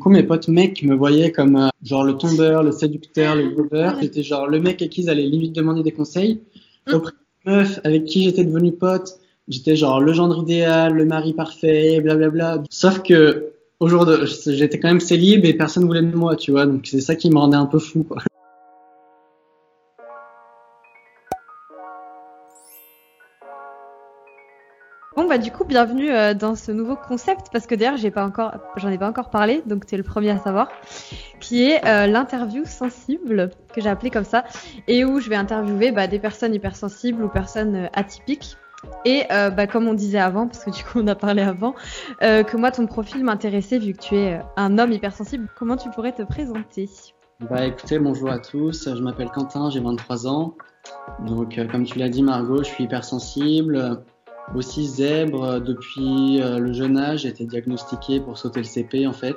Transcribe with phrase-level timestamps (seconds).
[0.00, 3.50] Du coup, mes potes mecs me voyaient comme euh, genre le tombeur, le séducteur, le
[3.50, 3.90] gober.
[4.00, 6.40] J'étais genre le mec à qui ils allaient limite demander des conseils.
[6.88, 6.94] Mm.
[6.94, 7.12] Auprès
[7.44, 12.00] de meuf avec qui j'étais devenu pote, j'étais genre le gendre idéal, le mari parfait,
[12.00, 12.62] blablabla.
[12.70, 16.50] Sauf que au jour de, j'étais quand même célib et personne voulait de moi, tu
[16.50, 16.64] vois.
[16.64, 18.22] Donc c'est ça qui me rendait un peu fou, quoi.
[25.30, 29.08] Bah du coup bienvenue euh, dans ce nouveau concept parce que d'ailleurs j'en ai pas
[29.08, 30.68] encore parlé donc tu es le premier à savoir
[31.38, 34.42] qui est euh, l'interview sensible que j'ai appelé comme ça
[34.88, 38.56] et où je vais interviewer bah, des personnes hypersensibles ou personnes euh, atypiques
[39.04, 41.74] et bah, comme on disait avant parce que du coup on a parlé avant
[42.20, 46.12] que moi ton profil m'intéressait vu que tu es un homme hypersensible comment tu pourrais
[46.12, 46.88] te présenter?
[47.40, 48.88] Bah écoutez, bonjour à tous.
[48.88, 50.54] Je m'appelle Quentin, j'ai 23 ans.
[51.26, 54.02] Donc comme tu l'as dit Margot, je suis hypersensible,
[54.54, 57.20] aussi zèbre euh, depuis euh, le jeune âge.
[57.20, 59.36] J'ai été diagnostiqué pour sauter le CP en fait.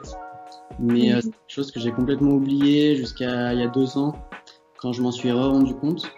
[0.79, 1.21] Mais euh, Mhm.
[1.21, 4.15] c'est quelque chose que j'ai complètement oublié jusqu'à il y a deux ans
[4.77, 6.11] quand je m'en suis rendu compte.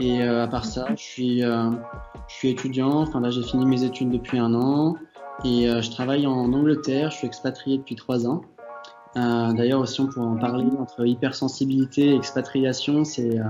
[0.00, 1.70] Et euh, à part ça, je suis, euh,
[2.28, 3.00] je suis étudiant.
[3.02, 4.96] Enfin là, j'ai fini mes études depuis un an
[5.44, 7.10] et euh, je travaille en Angleterre.
[7.10, 8.40] Je suis expatrié depuis trois ans.
[9.16, 13.04] Euh, D'ailleurs aussi, on pourrait en parler entre hypersensibilité et expatriation.
[13.04, 13.44] C'est euh,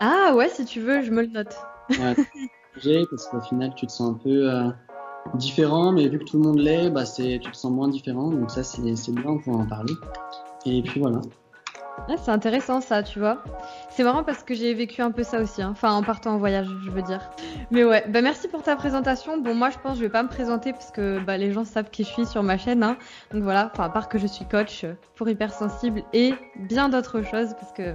[0.00, 1.56] ah ouais si tu veux je me le note
[1.98, 2.14] un
[3.10, 4.68] parce qu'au final, tu te sens un peu euh,
[5.34, 8.30] différent, mais vu que tout le monde l'est, bah, c'est, tu te sens moins différent.
[8.30, 8.94] Donc ça, c'est bien,
[9.26, 9.94] on pourrait en parler.
[10.64, 11.20] Et puis voilà.
[12.16, 13.42] C'est intéressant ça, tu vois.
[13.90, 15.70] C'est marrant parce que j'ai vécu un peu ça aussi, hein.
[15.72, 17.30] enfin en partant en voyage, je veux dire.
[17.70, 19.38] Mais ouais, bah merci pour ta présentation.
[19.38, 21.64] Bon, moi je pense que je vais pas me présenter parce que bah, les gens
[21.64, 22.82] savent qui je suis sur ma chaîne.
[22.82, 22.96] Hein.
[23.32, 24.84] Donc voilà, enfin à part que je suis coach
[25.16, 27.94] pour hypersensible et bien d'autres choses parce que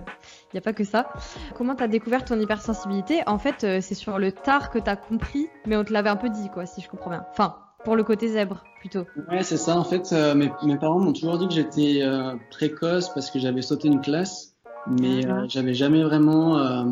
[0.53, 1.11] y a pas que ça.
[1.55, 3.21] Comment t'as découvert ton hypersensibilité?
[3.27, 6.17] En fait, euh, c'est sur le tard que t'as compris, mais on te l'avait un
[6.17, 7.25] peu dit quoi, si je comprends bien.
[7.31, 9.05] Enfin, pour le côté zèbre plutôt.
[9.29, 9.77] Ouais, c'est ça.
[9.77, 13.39] En fait, euh, mes, mes parents m'ont toujours dit que j'étais euh, précoce parce que
[13.39, 14.55] j'avais sauté une classe,
[14.87, 15.31] mais Ah.
[15.41, 16.83] euh, j'avais jamais vraiment euh,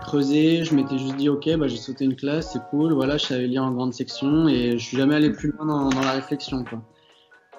[0.00, 0.64] creusé.
[0.64, 2.92] Je m'étais juste dit, ok, bah, j'ai sauté une classe, c'est cool.
[2.92, 5.88] Voilà, je savais lire en grande section et je suis jamais allé plus loin dans,
[5.90, 6.80] dans la réflexion, quoi.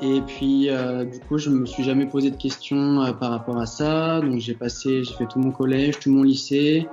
[0.04, 0.68] Et puis,
[1.12, 4.20] du coup, je me suis jamais posé de questions par rapport à ça.
[4.22, 6.88] Donc, j'ai passé, j'ai fait tout mon collège, tout mon lycée,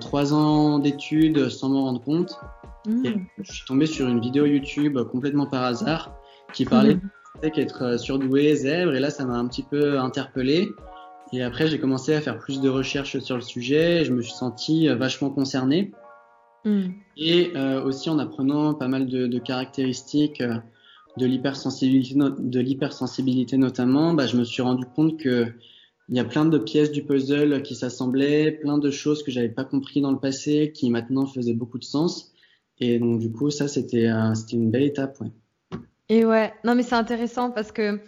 [0.00, 2.40] trois ans d'études sans m'en rendre compte.
[2.86, 3.06] Mmh.
[3.06, 6.14] Et je suis tombé sur une vidéo YouTube complètement par hasard
[6.52, 6.98] qui parlait
[7.40, 10.68] fait qu'être euh, surdoué, zèbre, et là ça m'a un petit peu interpellé.
[11.32, 14.22] Et après j'ai commencé à faire plus de recherches sur le sujet, et je me
[14.22, 15.92] suis senti euh, vachement concerné.
[16.64, 16.88] Mmh.
[17.16, 20.42] Et euh, aussi en apprenant pas mal de, de caractéristiques
[21.16, 25.46] de l'hypersensibilité, de l'hypersensibilité notamment, bah, je me suis rendu compte que
[26.08, 29.48] il y a plein de pièces du puzzle qui s'assemblaient, plein de choses que j'avais
[29.48, 32.32] pas compris dans le passé, qui maintenant faisaient beaucoup de sens.
[32.80, 34.08] Et donc du coup ça c'était
[34.52, 35.20] une belle étape.
[35.20, 35.30] Ouais.
[36.08, 38.00] Et ouais, non mais c'est intéressant parce que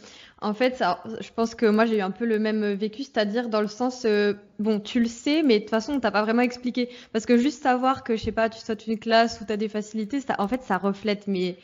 [0.43, 3.49] en fait, ça, je pense que moi j'ai eu un peu le même vécu, c'est-à-dire
[3.49, 6.23] dans le sens, euh, bon, tu le sais, mais de toute façon, on t'a pas
[6.23, 6.89] vraiment expliqué.
[7.13, 9.69] Parce que juste savoir que, je sais pas, tu sautes une classe ou t'as des
[9.69, 11.57] facilités, ça, en fait, ça reflète, mais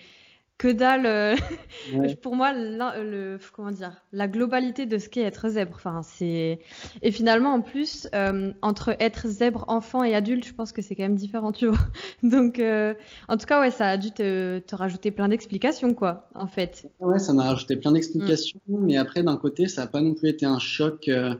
[0.58, 1.06] que dalle.
[1.06, 1.36] euh,
[1.84, 2.16] Ouais.
[2.22, 5.74] Pour moi, l'un- le, comment dire, la globalité de ce qu'est être zèbre.
[5.76, 6.60] Enfin, c'est
[7.02, 10.94] et finalement en plus euh, entre être zèbre enfant et adulte, je pense que c'est
[10.96, 11.78] quand même différent, tu vois.
[12.22, 12.94] Donc, euh,
[13.28, 16.88] en tout cas, ouais, ça a dû te, te rajouter plein d'explications, quoi, en fait.
[17.00, 20.28] Ouais, ça m'a rajouté plein d'explications, mais après d'un côté ça a pas non plus
[20.30, 21.34] été un choc euh,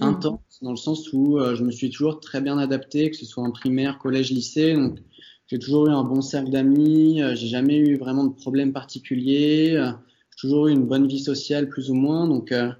[0.00, 3.26] intense dans le sens où euh, je me suis toujours très bien adapté, que ce
[3.26, 4.74] soit en primaire, collège, lycée.
[4.74, 4.98] Donc
[5.46, 9.74] j'ai toujours eu un bon cercle d'amis, euh, j'ai jamais eu vraiment de problèmes particuliers,
[9.76, 9.90] euh,
[10.30, 12.70] j'ai toujours eu une bonne vie sociale plus ou moins, donc euh,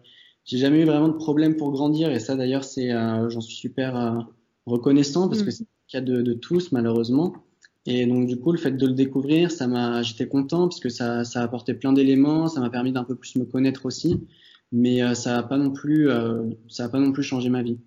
[0.44, 3.56] j'ai jamais eu vraiment de problème pour grandir et ça d'ailleurs c'est euh, j'en suis
[3.56, 4.20] super euh,
[4.66, 5.44] reconnaissant parce Mm.
[5.44, 7.34] que c'est le cas de, de tous malheureusement.
[7.86, 10.88] Et donc du coup le fait de le découvrir, ça m'a j'étais content parce que
[10.88, 14.26] ça ça a apporté plein d'éléments, ça m'a permis d'un peu plus me connaître aussi,
[14.72, 16.08] mais ça a pas non plus
[16.68, 17.78] ça a pas non plus changé ma vie.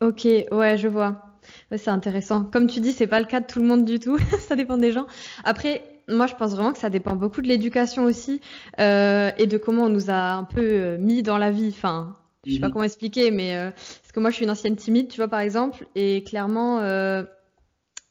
[0.00, 1.27] Ok, ouais, je vois.
[1.70, 2.44] Ouais, c'est intéressant.
[2.44, 4.18] Comme tu dis, c'est pas le cas de tout le monde du tout.
[4.48, 5.06] Ça dépend des gens.
[5.44, 8.40] Après, moi, je pense vraiment que ça dépend beaucoup de l'éducation aussi
[8.80, 11.68] euh, et de comment on nous a un peu euh, mis dans la vie.
[11.68, 12.16] Enfin,
[12.46, 12.72] je sais pas Mhm.
[12.72, 15.40] comment expliquer, mais euh, parce que moi, je suis une ancienne timide, tu vois, par
[15.40, 17.24] exemple, et clairement, euh,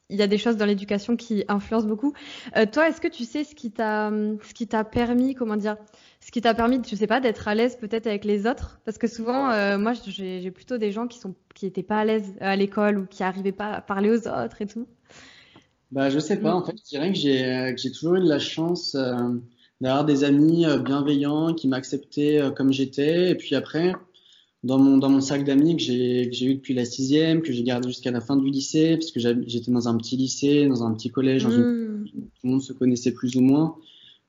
[0.10, 2.14] il y a des choses dans l'éducation qui influencent beaucoup.
[2.72, 4.10] Toi, est-ce que tu sais ce qui t'a,
[4.42, 5.76] ce qui t'a permis, comment dire,
[6.28, 8.82] ce qui t'a permis, je sais pas, d'être à l'aise peut-être avec les autres?
[8.84, 12.04] Parce que souvent, euh, moi, j'ai, plutôt des gens qui sont, qui étaient pas à
[12.04, 14.86] l'aise à l'école ou qui arrivaient pas à parler aux autres et tout.
[15.94, 18.28] Bah, je sais pas, en fait, je dirais que j'ai euh, j'ai toujours eu de
[18.28, 19.16] la chance euh,
[19.80, 23.32] d'avoir des amis euh, bienveillants qui m'acceptaient euh, comme j'étais.
[23.32, 23.96] Et puis après,
[24.66, 27.54] dans mon, dans mon sac d'amis que j'ai que j'ai eu depuis la sixième, que
[27.54, 30.68] j'ai gardé jusqu'à la fin du lycée, parce que j'hab- j'étais dans un petit lycée,
[30.68, 32.06] dans un petit collège, dans une Mm.
[32.06, 33.78] tout le monde se connaissait plus ou moins.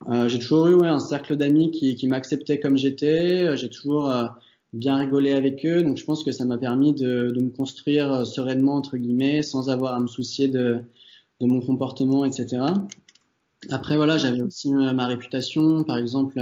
[0.07, 3.57] Euh, j'ai toujours eu ouais, un cercle d'amis qui, qui m'acceptaient comme j'étais.
[3.57, 4.27] J'ai toujours euh,
[4.73, 5.83] bien rigolé avec eux.
[5.83, 9.43] Donc je pense que ça m'a permis de, de, me construire euh, sereinement, entre guillemets,
[9.43, 10.81] sans avoir à me soucier de,
[11.41, 12.63] de mon comportement, etc.
[13.71, 15.83] Après, voilà, j'avais aussi ma réputation.
[15.83, 16.41] Par exemple,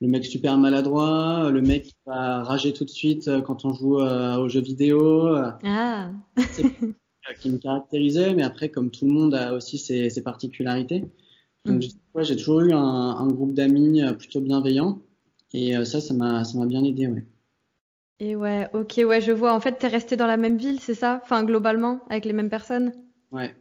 [0.00, 4.00] le mec super maladroit, le mec qui va rager tout de suite quand on joue
[4.00, 5.36] aux jeux vidéo.
[5.62, 6.10] Ah.
[7.40, 11.04] qui me caractérisait, mais après, comme tout le monde a aussi ses, ses particularités.
[11.64, 12.22] Donc, mm.
[12.22, 15.00] j'ai toujours eu un, un groupe d'amis euh, plutôt bienveillants.
[15.52, 17.26] Et euh, ça, ça m'a, ça m'a bien aidé, ouais.
[18.20, 19.54] Et ouais, ok, ouais, je vois.
[19.54, 21.20] En fait, t'es resté dans la même ville, c'est ça?
[21.22, 22.92] Enfin, globalement, avec les mêmes personnes?
[23.30, 23.54] Ouais.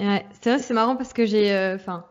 [0.00, 1.54] Ouais, c'est vrai, c'est marrant parce que j'ai.
[1.54, 2.04] Euh, enfin,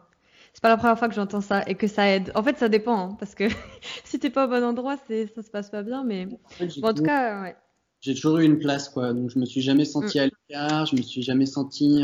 [0.54, 2.32] c'est pas la première fois que j'entends ça et que ça aide.
[2.34, 3.44] En fait, ça dépend, hein, parce que
[4.06, 6.28] si t'es pas au bon endroit, c'est, ça se passe pas bien, mais.
[6.82, 7.56] En, tout cas, ouais.
[8.00, 9.14] J'ai toujours eu une place, quoi.
[9.14, 10.22] Donc, je me suis jamais senti mm.
[10.22, 12.02] à l'écart, je me suis jamais senti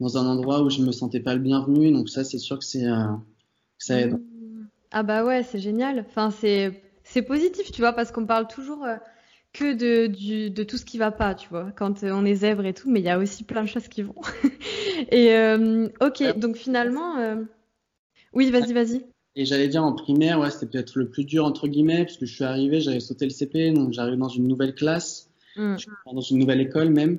[0.00, 1.92] dans un endroit où je me sentais pas le bienvenu.
[1.92, 3.06] Donc ça, c'est sûr que c'est euh,
[3.78, 4.20] ça aide.
[4.90, 6.04] Ah bah ouais, c'est génial.
[6.08, 8.96] Enfin, c'est c'est positif, tu vois, parce qu'on parle toujours euh,
[9.52, 12.36] que de, du, de tout ce qui va pas, tu vois, quand euh, on est
[12.36, 14.14] zèbre et tout, mais il y a aussi plein de choses qui vont.
[15.10, 15.34] et
[16.00, 17.16] ok, donc finalement,
[18.32, 19.04] oui, vas-y, vas-y.
[19.36, 22.26] Et j'allais dire en primaire, ouais, c'était peut-être le plus dur entre guillemets, parce que
[22.26, 25.76] je suis arrivé, j'avais sauté le CP, donc j'arrive dans une nouvelle classe, mm.
[26.06, 27.18] dans une nouvelle école même.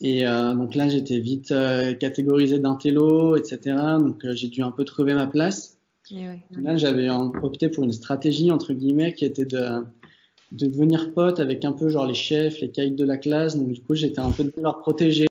[0.00, 3.76] Et euh, donc là, j'étais vite euh, catégorisé d'intello, etc.
[3.98, 5.78] Donc euh, j'ai dû un peu trouver ma place.
[6.10, 6.42] ouais.
[6.52, 9.84] Là, j'avais opté pour une stratégie entre guillemets qui était de,
[10.52, 13.56] de devenir pote avec un peu genre les chefs, les caïds de la classe.
[13.56, 15.26] Donc du coup, j'étais un peu de leur protéger.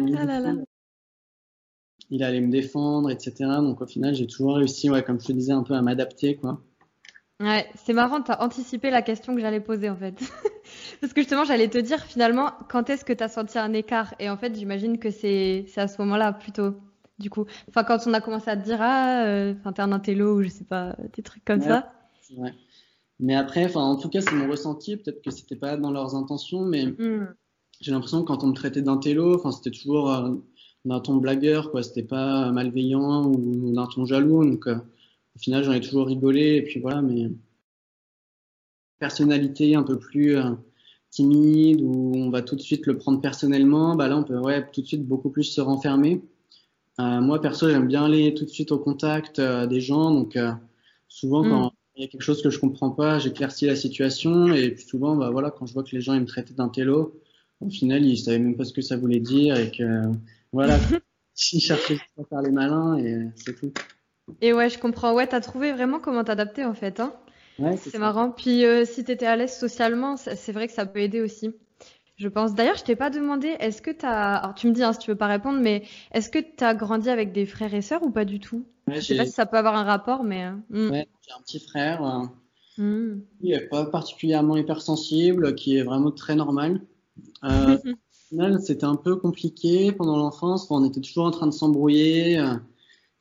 [0.00, 0.54] Ah là là.
[2.10, 3.32] Il allait me défendre, etc.
[3.60, 6.36] Donc au final, j'ai toujours réussi, ouais, comme je te disais, un peu à m'adapter,
[6.36, 6.60] quoi.
[7.42, 10.14] Ouais, c'est marrant, tu as anticipé la question que j'allais poser en fait.
[11.00, 14.14] Parce que justement, j'allais te dire finalement, quand est-ce que tu as senti un écart?
[14.20, 16.76] Et en fait, j'imagine que c'est à ce moment-là plutôt,
[17.18, 17.44] du coup.
[17.68, 20.50] Enfin, quand on a commencé à te dire, ah, euh, t'es un intello ou je
[20.50, 21.92] sais pas, des trucs comme ça.
[22.36, 22.54] Ouais.
[23.18, 24.96] Mais après, enfin, en tout cas, c'est mon ressenti.
[24.96, 27.34] Peut-être que c'était pas dans leurs intentions, mais hmm.
[27.80, 30.30] j'ai l'impression que quand on me traitait d'intello, enfin, c'était toujours euh,
[30.84, 31.82] d'un ton blagueur, quoi.
[31.82, 34.44] C'était pas malveillant ou d'un ton jaloux.
[34.44, 34.76] Donc, euh,
[35.36, 37.30] au final, j'en ai toujours rigolé, et puis voilà, mais
[38.98, 40.50] personnalité un peu plus euh,
[41.10, 44.64] timide, où on va tout de suite le prendre personnellement, bah là, on peut ouais,
[44.72, 46.22] tout de suite beaucoup plus se renfermer.
[47.00, 50.38] Euh, moi, perso, j'aime bien aller tout de suite au contact euh, des gens, donc
[51.08, 51.70] souvent, quand mm.
[51.96, 55.16] il y a quelque chose que je comprends pas, j'éclaircis la situation, et puis souvent,
[55.16, 57.20] bah voilà, quand je vois que les gens ils me traitaient d'un télo,
[57.60, 60.02] au final, ils savaient même pas ce que ça voulait dire, et que
[60.52, 60.78] voilà,
[61.52, 63.72] ils cherchaient à faire les malins, et c'est tout.
[64.40, 65.12] Et ouais, je comprends.
[65.14, 67.00] Ouais, t'as trouvé vraiment comment t'adapter en fait.
[67.00, 67.14] Hein
[67.58, 68.30] ouais, c'est marrant.
[68.30, 71.54] Puis euh, si t'étais à l'aise socialement, c'est vrai que ça peut aider aussi.
[72.16, 72.54] Je pense.
[72.54, 74.36] D'ailleurs, je t'ai pas demandé, est-ce que t'as.
[74.36, 75.82] Alors, tu me dis hein, si tu veux pas répondre, mais
[76.12, 78.64] est-ce que t'as grandi avec des frères et sœurs ou pas du tout?
[78.88, 80.44] Je sais pas si ça peut avoir un rapport, mais.
[80.44, 80.90] Euh, hmm.
[80.90, 82.04] Ouais, j'ai un petit frère.
[82.04, 83.16] Euh.
[83.40, 86.82] Il est pas particulièrement hypersensible, qui est vraiment très normal.
[87.44, 87.78] Euh,
[88.60, 90.70] c'était un peu compliqué pendant l'enfance.
[90.70, 92.38] On était toujours en train de s'embrouiller.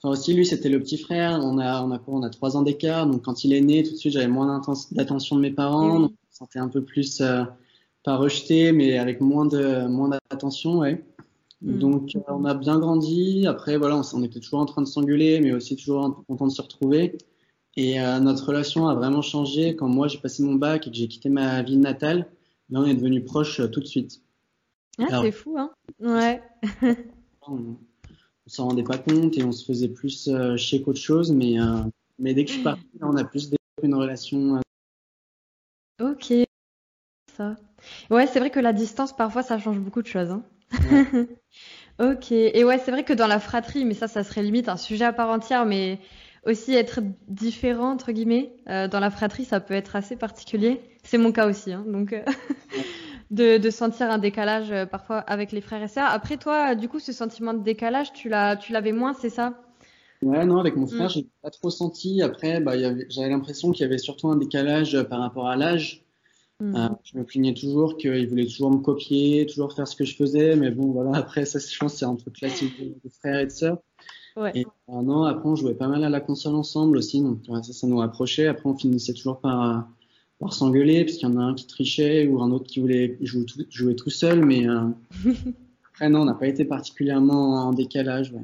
[0.03, 1.39] Enfin aussi, lui, c'était le petit frère.
[1.43, 2.15] On a, on a quoi?
[2.15, 3.05] On a trois ans d'écart.
[3.05, 4.61] Donc, quand il est né, tout de suite, j'avais moins
[4.91, 5.99] d'attention de mes parents.
[5.99, 7.43] Donc, je me sentais un peu plus, euh,
[8.03, 11.05] pas rejeté, mais avec moins de, moins d'attention, ouais.
[11.61, 11.77] Mm.
[11.77, 13.45] Donc, euh, on a bien grandi.
[13.45, 16.51] Après, voilà, on, on était toujours en train de s'engueuler, mais aussi toujours content de
[16.51, 17.19] se retrouver.
[17.77, 20.97] Et euh, notre relation a vraiment changé quand moi, j'ai passé mon bac et que
[20.97, 22.27] j'ai quitté ma ville natale.
[22.71, 24.23] Là, on est devenus proches tout de suite.
[24.97, 26.41] Ah, c'est fou, hein Ouais.
[28.51, 31.31] on s'en rendait pas compte et on se faisait plus euh, chier qu'autre chose.
[31.31, 31.83] Mais, euh,
[32.19, 34.61] mais dès que je suis parti, on a plus développé une relation.
[36.01, 36.11] Euh.
[36.11, 36.33] Ok.
[37.33, 37.55] Ça.
[38.09, 40.31] Ouais, c'est vrai que la distance, parfois, ça change beaucoup de choses.
[40.31, 40.43] Hein.
[41.99, 42.31] ok.
[42.31, 45.05] Et ouais, c'est vrai que dans la fratrie, mais ça, ça serait limite un sujet
[45.05, 45.99] à part entière, mais
[46.45, 50.81] aussi être différent, entre guillemets, dans la fratrie, ça peut être assez particulier.
[51.03, 51.71] C'est mon cas aussi.
[51.71, 52.13] Hein, donc.
[53.31, 56.09] de, sentir un décalage euh, parfois avec les frères et sœurs.
[56.09, 59.57] Après, toi, du coup, ce sentiment de décalage, tu l'avais moins, c'est ça?
[60.21, 61.09] Ouais, non, avec mon frère, mm.
[61.09, 62.21] j'ai pas trop senti.
[62.21, 62.73] Après, bah,
[63.09, 66.05] j'avais l'impression qu'il y avait surtout un décalage euh, par rapport à l'âge.
[66.59, 66.75] Mm.
[66.75, 70.15] Euh, je me plaignais toujours qu'il voulait toujours me copier, toujours faire ce que je
[70.15, 71.11] faisais, mais bon, voilà.
[71.17, 73.77] Après, ça, je pense, c'est un truc classique de, frères et de sœurs.
[74.35, 74.51] Ouais.
[74.55, 77.85] Et non, après, on jouait pas mal à la console ensemble aussi, donc ça, ça
[77.85, 78.47] nous rapprochait.
[78.47, 79.89] Après, on finissait toujours par
[80.41, 83.17] par s'engueuler parce qu'il y en a un qui trichait ou un autre qui voulait
[83.21, 84.43] jouer tout, jouer tout seul.
[84.43, 84.89] Mais euh,
[85.93, 88.33] après, non, on n'a pas été particulièrement en décalage.
[88.33, 88.43] Ouais.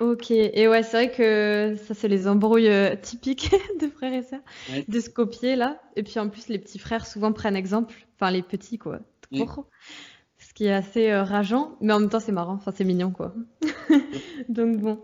[0.00, 4.22] Ok, et ouais, c'est vrai que ça, c'est les embrouilles euh, typiques de frères et
[4.22, 4.40] sœurs,
[4.88, 5.80] de se copier là.
[5.96, 9.00] Et puis en plus, les petits frères souvent prennent exemple, enfin les petits quoi,
[9.30, 13.12] ce qui est assez euh, rageant, mais en même temps, c'est marrant, enfin c'est mignon
[13.12, 13.34] quoi.
[14.48, 14.98] Donc bon.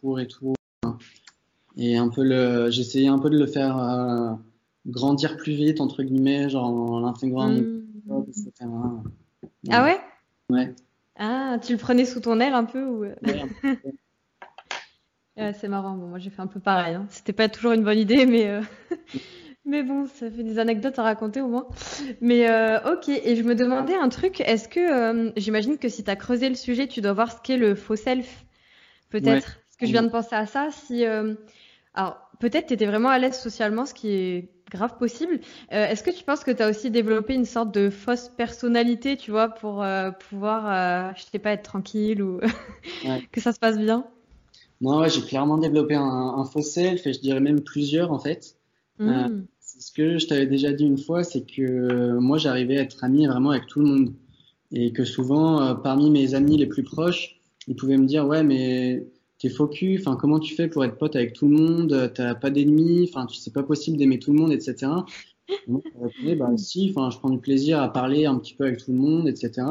[0.00, 0.54] Cours et tout,
[1.76, 4.32] et un peu le, j'essayais un peu de le faire euh,
[4.86, 8.24] grandir plus vite entre guillemets, genre en l'intégrant, mmh.
[8.28, 8.52] etc.
[9.70, 9.98] Ah ouais?
[10.50, 10.74] Ouais.
[11.18, 13.04] Ah, tu le prenais sous ton aile un peu ou
[15.36, 15.94] c'est marrant.
[15.94, 16.94] Bon, moi j'ai fait un peu pareil.
[16.94, 17.06] Hein.
[17.10, 18.60] C'était pas toujours une bonne idée, mais euh,
[19.64, 21.66] mais bon, ça fait des anecdotes à raconter au moins.
[22.20, 23.08] Mais euh, ok.
[23.08, 24.40] Et je me demandais un truc.
[24.40, 27.40] Est-ce que euh, j'imagine que si tu as creusé le sujet, tu dois voir ce
[27.42, 28.44] qu'est le faux self,
[29.10, 29.56] peut-être.
[29.56, 30.68] Parce que je viens de penser à ça.
[30.70, 31.04] Si
[31.94, 35.40] alors peut-être tu étais vraiment à l'aise socialement, ce qui est grave possible.
[35.70, 39.30] Est-ce que tu penses que tu as aussi développé une sorte de fausse personnalité, tu
[39.30, 39.84] vois, pour
[40.28, 42.40] pouvoir, je sais pas, être tranquille ou
[43.32, 44.06] que ça se passe bien?
[44.80, 48.56] Ouais, j'ai clairement développé un, un, faux self et je dirais même plusieurs en fait.
[48.98, 49.08] Mmh.
[49.08, 49.28] Euh,
[49.60, 53.02] ce que je t'avais déjà dit une fois, c'est que euh, moi j'arrivais à être
[53.02, 54.14] ami vraiment avec tout le monde
[54.72, 58.42] et que souvent euh, parmi mes amis les plus proches, ils pouvaient me dire ouais
[58.42, 59.06] mais
[59.38, 62.50] t'es cul, enfin comment tu fais pour être pote avec tout le monde, t'as pas
[62.50, 64.92] d'ennemis, enfin tu sais pas possible d'aimer tout le monde, etc.
[65.68, 68.92] je bah si, enfin je prends du plaisir à parler un petit peu avec tout
[68.92, 69.62] le monde, etc.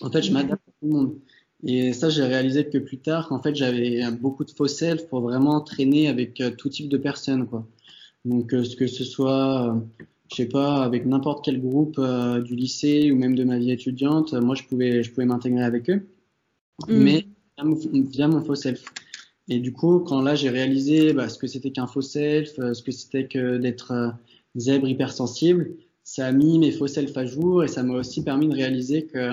[0.00, 1.14] En fait, je m'adapte à tout le monde.
[1.62, 5.20] Et ça, j'ai réalisé que plus tard, qu'en fait, j'avais beaucoup de faux self pour
[5.20, 7.66] vraiment traîner avec euh, tout type de personnes, quoi.
[8.24, 9.80] Donc, euh, ce que ce soit, euh,
[10.30, 12.00] je sais pas, avec n'importe quel groupe
[12.44, 15.90] du lycée ou même de ma vie étudiante, moi, je pouvais, je pouvais m'intégrer avec
[15.90, 16.06] eux,
[16.88, 16.96] mm.
[16.96, 17.26] mais
[17.64, 18.84] via mon, faux self.
[19.48, 22.82] Et du coup, quand là, j'ai réalisé bah, ce que c'était qu'un faux self, ce
[22.82, 24.14] que c'était que d'être
[24.56, 25.74] zèbre hypersensible,
[26.04, 29.06] ça a mis mes faux self à jour et ça m'a aussi permis de réaliser
[29.06, 29.32] que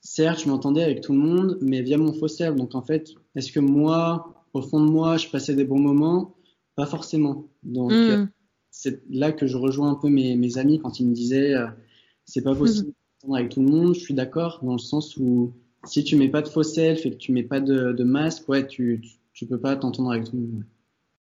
[0.00, 2.54] certes, je m'entendais avec tout le monde, mais via mon faux self.
[2.56, 6.34] Donc en fait, est-ce que moi, au fond de moi, je passais des bons moments?
[6.74, 7.48] Pas forcément.
[7.62, 8.28] Donc mm.
[8.70, 11.66] c'est là que je rejoins un peu mes, mes amis quand ils me disaient euh,
[12.24, 12.92] c'est pas possible
[13.22, 13.94] d'entendre avec tout le monde.
[13.94, 15.52] Je suis d'accord dans le sens où
[15.86, 18.48] si tu mets pas de faux self et que tu mets pas de, de masque,
[18.48, 20.64] ouais, tu, tu, tu peux pas t'entendre avec tout le monde.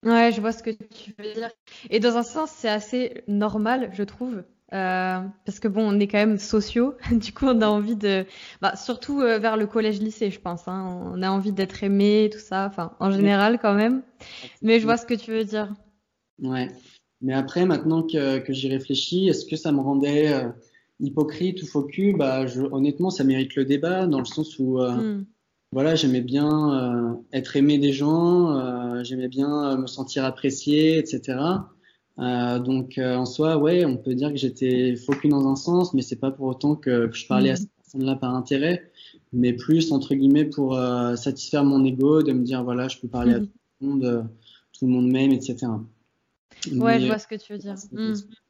[0.05, 1.49] Ouais, je vois ce que tu veux dire.
[1.89, 4.43] Et dans un sens, c'est assez normal, je trouve.
[4.71, 8.25] Euh, parce que bon, on est quand même sociaux, du coup, on a envie de,
[8.61, 10.67] bah, surtout euh, vers le collège-lycée, je pense.
[10.67, 12.67] Hein, on a envie d'être aimé, tout ça.
[12.67, 14.03] Enfin, en général, quand même.
[14.61, 15.73] Mais je vois ce que tu veux dire.
[16.41, 16.69] Ouais.
[17.21, 20.49] Mais après, maintenant que, que j'y réfléchis, est-ce que ça me rendait euh,
[20.99, 24.79] hypocrite ou faux cul Bah, je, honnêtement, ça mérite le débat dans le sens où,
[24.79, 25.25] hmm.
[25.71, 31.37] voilà, j'aimais bien être aimé des gens, j'aimais bien me sentir apprécié, etc.
[32.19, 35.93] Euh, donc euh, en soi, ouais, on peut dire que j'étais focus dans un sens,
[35.93, 37.57] mais c'est pas pour autant que, je parlais à mhm.
[37.57, 38.91] cette personne-là par intérêt,
[39.31, 43.07] mais plus entre guillemets pour euh, satisfaire mon ego, de me dire voilà, je peux
[43.07, 43.47] parler à mhm.
[43.47, 44.29] tout le monde,
[44.77, 45.67] tout le monde m'aime, etc.
[46.73, 47.77] Ouais, je vois ce que tu veux dire.
[47.77, 47.89] C'est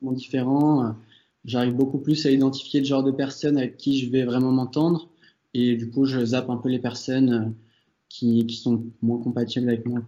[0.02, 0.96] différent.
[1.46, 5.10] J'arrive beaucoup plus à identifier le genre de personnes avec qui je vais vraiment m'entendre,
[5.54, 7.56] et du coup, je zappe un peu les personnes
[8.10, 10.02] qui, qui sont moins compatibles avec moi.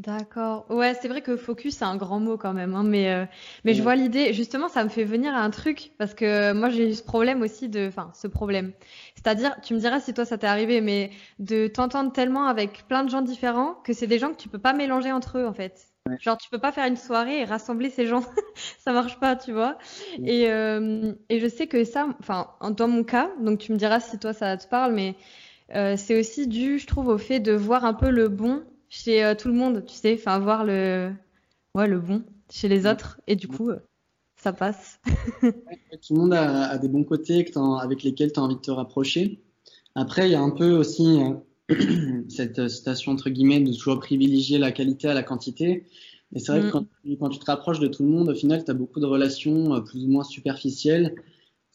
[0.00, 0.66] D'accord.
[0.70, 3.26] Ouais, c'est vrai que focus, c'est un grand mot quand même, hein, mais, euh,
[3.64, 4.32] mais je vois l'idée.
[4.32, 7.42] Justement, ça me fait venir à un truc, parce que moi, j'ai eu ce problème
[7.42, 7.86] aussi de.
[7.86, 8.72] Enfin, ce problème.
[9.14, 13.04] C'est-à-dire, tu me diras si toi, ça t'est arrivé, mais de t'entendre tellement avec plein
[13.04, 15.54] de gens différents que c'est des gens que tu peux pas mélanger entre eux, en
[15.54, 15.93] fait.
[16.20, 18.22] Genre, tu peux pas faire une soirée et rassembler ces gens.
[18.78, 19.78] ça marche pas, tu vois.
[20.22, 24.00] Et, euh, et je sais que ça, enfin, dans mon cas, donc tu me diras
[24.00, 25.16] si toi, ça te parle, mais
[25.74, 29.24] euh, c'est aussi dû, je trouve, au fait de voir un peu le bon chez
[29.24, 31.10] euh, tout le monde, tu sais, enfin voir le,
[31.74, 33.70] ouais, le bon chez les autres et du coup,
[34.36, 35.00] ça passe.
[35.40, 37.46] tout le monde a, des bons côtés
[37.80, 39.42] avec lesquels tu as envie de te rapprocher.
[39.94, 41.34] Après, il y a un peu aussi euh,
[42.28, 45.86] cette citation entre guillemets de toujours privilégier la qualité à la quantité.
[46.34, 47.16] Et c'est vrai que mm.
[47.18, 49.80] quand, tu te rapproches de tout le monde, au final, tu as beaucoup de relations
[49.82, 51.14] plus ou moins superficielles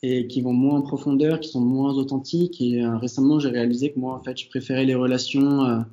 [0.01, 2.61] et qui vont moins en profondeur, qui sont moins authentiques.
[2.61, 5.85] Et récemment, j'ai réalisé que moi, en fait, je préférais les relations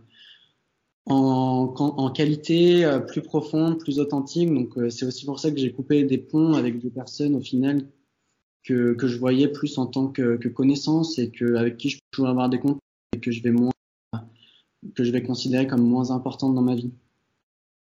[1.06, 4.52] en, en qualité euh, plus profonde, plus authentique.
[4.52, 7.40] Donc euh, c'est aussi pour ça que j'ai coupé des ponts avec des personnes au
[7.40, 7.86] final
[8.64, 11.98] que, que je voyais plus en tant que, que connaissance et que avec qui je
[12.10, 12.78] pouvais avoir des comptes
[13.14, 13.70] et que je vais moins
[14.94, 16.92] que je vais considérer comme moins importante dans ma vie.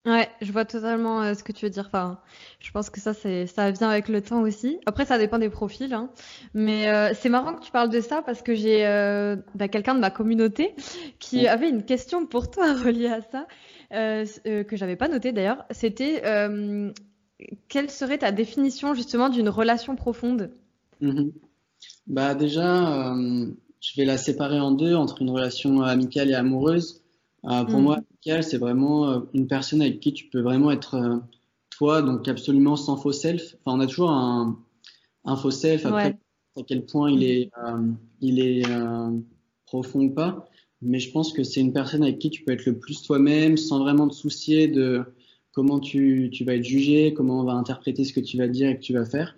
[0.07, 1.87] Ouais, je vois totalement euh, ce que tu veux dire.
[1.88, 2.21] Enfin,
[2.61, 4.78] je pense que ça, c'est, ça vient avec le temps aussi.
[4.87, 5.93] Après, ça dépend des profils.
[5.93, 6.11] Hein.
[6.55, 9.97] Mais euh, c'est marrant que tu parles de ça parce que j'ai euh, bah, quelqu'un
[9.97, 10.76] de ma communauté
[11.19, 13.49] qui avait une question pour toi reliée à ça,
[13.90, 15.64] que j'avais pas noté d'ailleurs.
[15.73, 16.23] C'était
[17.69, 20.52] quelle serait ta définition justement d'une relation profonde?
[21.02, 21.33] Mm-hmm.
[22.07, 23.12] Bah déjà,
[23.87, 27.02] je vais la séparer en deux entre une relation amicale et amoureuse.
[27.45, 27.83] Euh, pour mm.
[27.83, 31.16] moi, c'est vraiment euh, une personne avec qui tu peux vraiment être euh,
[31.71, 33.55] toi, donc absolument sans faux self.
[33.64, 34.59] Enfin, on a toujours un,
[35.25, 36.19] un faux self, après,
[36.57, 37.50] à quel point il est,
[38.21, 38.62] il est
[39.66, 40.49] profond ou pas.
[40.81, 43.59] mais je pense que c'est une personne avec qui tu peux être le plus toi-même
[43.59, 45.05] sans vraiment te soucier de
[45.52, 48.71] comment tu, tu vas être jugé, comment on va interpréter ce que tu vas dire
[48.71, 49.37] et que tu vas faire.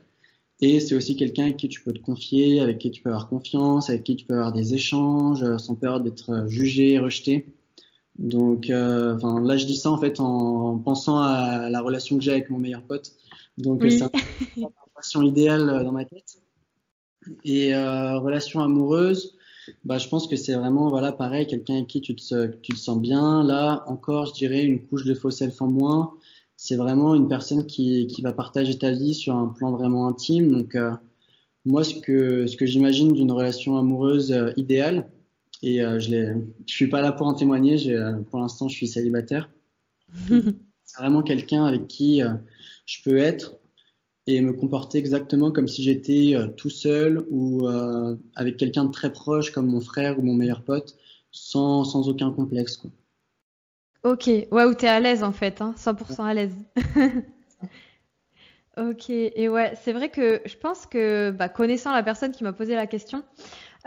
[0.60, 3.28] Et c'est aussi quelqu'un avec qui tu peux te confier, avec qui tu peux avoir
[3.28, 7.46] confiance, avec qui tu peux avoir des échanges euh, sans peur d'être euh, jugé, rejeté.
[8.18, 12.24] Donc, euh, enfin, là, je dis ça en fait en, pensant à la relation que
[12.24, 13.12] j'ai avec mon meilleur pote.
[13.56, 14.02] Donc, c'est
[14.56, 16.42] une relation idéale dans ma tête.
[17.44, 19.36] Et euh, relation amoureuse,
[19.84, 22.78] bah, je pense que c'est vraiment, voilà, pareil, quelqu'un avec qui tu te, tu te
[22.78, 23.44] sens bien.
[23.44, 26.14] Là, encore, je dirais une couche de faux self en moins
[26.60, 30.50] c'est vraiment une personne qui, qui, va partager ta vie sur un plan vraiment intime.
[30.50, 30.90] Donc, euh,
[31.64, 35.08] moi, ce que, ce que j'imagine d'une relation amoureuse euh, idéale,
[35.62, 37.76] et euh, je ne suis pas là pour en témoigner,
[38.28, 39.48] pour l'instant, je suis célibataire.
[40.28, 42.22] c'est vraiment quelqu'un avec qui
[42.86, 43.54] je peux être
[44.26, 47.68] et me comporter exactement comme si j'étais tout seul ou
[48.34, 50.96] avec quelqu'un de très proche comme mon frère ou mon meilleur pote,
[51.30, 52.76] sans, sans aucun complexe.
[52.76, 52.90] Quoi.
[54.04, 56.54] Ok, ouais, où t'es à l'aise en fait, hein, 100% à l'aise.
[58.76, 62.52] ok, et ouais, c'est vrai que je pense que, bah, connaissant la personne qui m'a
[62.52, 63.24] posé la question,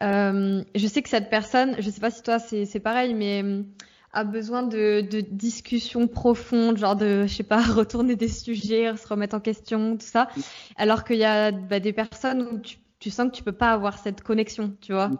[0.01, 3.63] euh, je sais que cette personne, je sais pas si toi c'est pareil, mais euh,
[4.13, 9.07] a besoin de, de discussions profondes, genre de, je sais pas, retourner des sujets, se
[9.07, 10.27] remettre en question, tout ça.
[10.75, 13.71] Alors qu'il y a bah, des personnes où tu, tu sens que tu peux pas
[13.71, 15.11] avoir cette connexion, tu vois,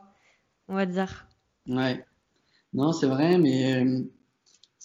[0.67, 1.27] on va dire.
[1.67, 2.03] Ouais.
[2.73, 4.01] Non, c'est vrai, mais euh,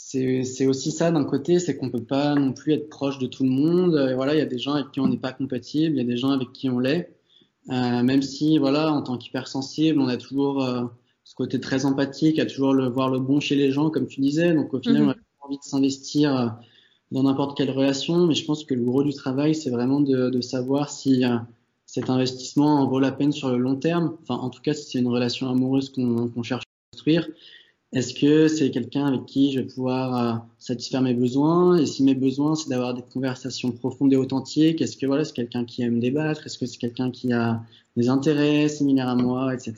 [0.08, 3.42] c'est aussi ça d'un côté, c'est qu'on peut pas non plus être proche de tout
[3.42, 4.08] le monde.
[4.08, 6.00] Et voilà, il y a des gens avec qui on n'est pas compatible, il y
[6.00, 7.12] a des gens avec qui on l'est.
[7.70, 10.84] Euh, même si, voilà, en tant qu'hypersensible, on a toujours euh,
[11.24, 14.20] ce côté très empathique, à toujours le, voir le bon chez les gens, comme tu
[14.20, 14.54] disais.
[14.54, 15.08] Donc au final, mhm.
[15.08, 16.46] on a envie de s'investir euh,
[17.10, 18.28] dans n'importe quelle relation.
[18.28, 21.36] Mais je pense que le gros du travail, c'est vraiment de, de, savoir si euh,
[21.84, 24.16] cet investissement en vaut la peine sur le long terme.
[24.22, 27.28] Enfin, en tout cas, si c'est une relation amoureuse qu'on cherche à construire
[27.92, 31.78] est-ce que c'est quelqu'un avec qui je vais pouvoir euh, satisfaire mes besoins?
[31.78, 35.34] Et si mes besoins, c'est d'avoir des conversations profondes et authentiques, est-ce que voilà, c'est
[35.34, 36.46] quelqu'un qui aime débattre?
[36.46, 37.62] Est-ce que c'est quelqu'un qui a
[37.96, 39.74] des intérêts similaires à moi, etc.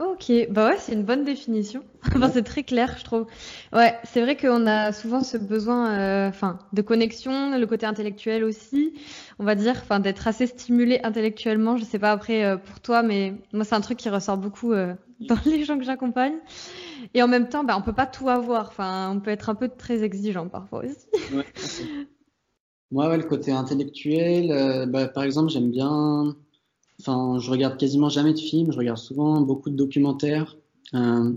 [0.00, 1.84] Ok, bah ouais, c'est une bonne définition.
[2.16, 3.26] enfin, c'est très clair, je trouve.
[3.72, 8.42] Ouais, c'est vrai qu'on a souvent ce besoin, euh, enfin, de connexion, le côté intellectuel
[8.42, 8.94] aussi,
[9.38, 11.76] on va dire, enfin, d'être assez stimulé intellectuellement.
[11.76, 14.72] Je sais pas après euh, pour toi, mais moi, c'est un truc qui ressort beaucoup
[15.20, 16.34] dans les gens que j'accompagne.
[17.14, 18.68] Et en même temps, bah, on peut pas tout avoir.
[18.68, 21.06] Enfin, on peut être un peu très exigeant parfois aussi.
[22.90, 26.36] Moi, ouais, le côté intellectuel, euh, bah, par exemple, j'aime bien.
[27.00, 28.72] Enfin, je regarde quasiment jamais de films.
[28.72, 30.56] Je regarde souvent beaucoup de documentaires.
[30.94, 31.32] Euh,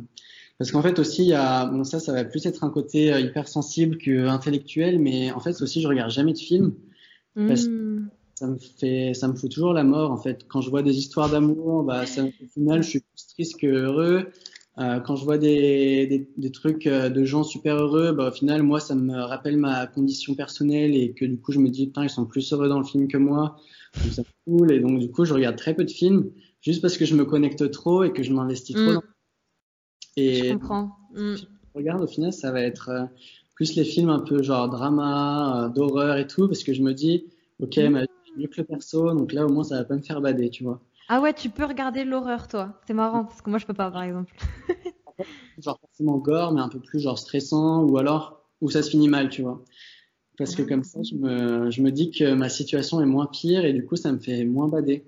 [0.57, 3.13] parce qu'en fait aussi, il y a, bon ça, ça va plus être un côté
[3.13, 6.73] euh, hypersensible que intellectuel, mais en fait aussi, je regarde jamais de films.
[7.35, 8.09] Parce hmm.
[8.33, 10.45] ça me fait, ça me fout toujours la mort en fait.
[10.47, 13.67] Quand je vois des histoires d'amour, bah, ça, au final, je suis plus triste que
[13.67, 14.31] heureux.
[14.79, 18.31] Euh, quand je vois des, des, des, trucs euh, de gens super heureux, bah, au
[18.31, 21.87] final, moi, ça me rappelle ma condition personnelle et que du coup, je me dis,
[21.87, 23.59] putain, ils sont plus heureux dans le film que moi.
[24.11, 24.71] C'est cool.
[24.71, 26.31] Et donc, du coup, je regarde très peu de films
[26.61, 28.91] juste parce que je me connecte trop et que je m'investis trop.
[28.91, 28.93] Mm.
[28.95, 29.03] Dans...
[30.15, 30.91] Et je comprends.
[31.13, 31.35] Mm.
[31.35, 33.05] Je regarde, au final, ça va être euh,
[33.55, 37.25] plus les films un peu genre drama, d'horreur et tout, parce que je me dis,
[37.59, 38.05] ok, mm.
[38.37, 40.63] mieux que le perso, donc là, au moins, ça va pas me faire bader, tu
[40.63, 40.81] vois.
[41.09, 42.81] Ah ouais, tu peux regarder l'horreur, toi.
[42.85, 44.33] C'est marrant, parce que moi, je peux pas, par exemple.
[45.57, 49.07] genre forcément gore, mais un peu plus genre stressant, ou alors où ça se finit
[49.07, 49.63] mal, tu vois.
[50.37, 53.65] Parce que comme ça, je me, je me dis que ma situation est moins pire
[53.65, 55.03] et du coup, ça me fait moins bader.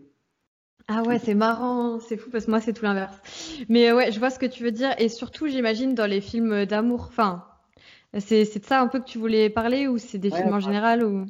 [0.88, 3.16] Ah ouais, c'est marrant, c'est fou parce que moi, c'est tout l'inverse.
[3.70, 4.96] Mais ouais, je vois ce que tu veux dire.
[4.98, 7.44] Et surtout, j'imagine, dans les films d'amour, enfin,
[8.18, 11.04] c'est de ça un peu que tu voulais parler ou c'est des films en général
[11.04, 11.26] ou...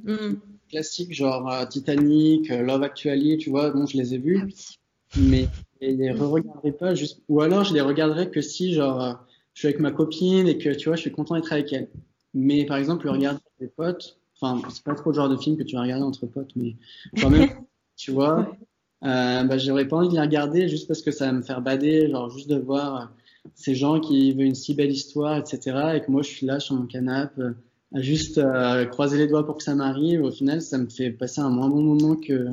[0.69, 4.39] Classiques, genre euh, Titanic, euh, Love Actually, tu vois, bon, je les ai vus.
[4.39, 5.47] Ah mais
[5.81, 9.13] je les re-regarderai pas, juste, ou alors je les regarderai que si, genre, euh,
[9.55, 11.89] je suis avec ma copine et que, tu vois, je suis content d'être avec elle.
[12.35, 15.57] Mais par exemple, le regarder des potes, enfin, c'est pas trop le genre de film
[15.57, 16.75] que tu vas regarder entre potes, mais
[17.19, 17.49] quand même,
[17.97, 18.55] tu vois,
[19.03, 21.61] euh, bah, j'aurais pas envie de les regarder juste parce que ça va me faire
[21.61, 23.11] bader, genre, juste de voir
[23.55, 25.93] ces gens qui veulent une si belle histoire, etc.
[25.95, 27.51] Et que moi, je suis là sur mon canapé
[27.93, 30.23] à juste euh, croiser les doigts pour que ça m'arrive.
[30.23, 32.49] Au final, ça me fait passer un moins bon moment que,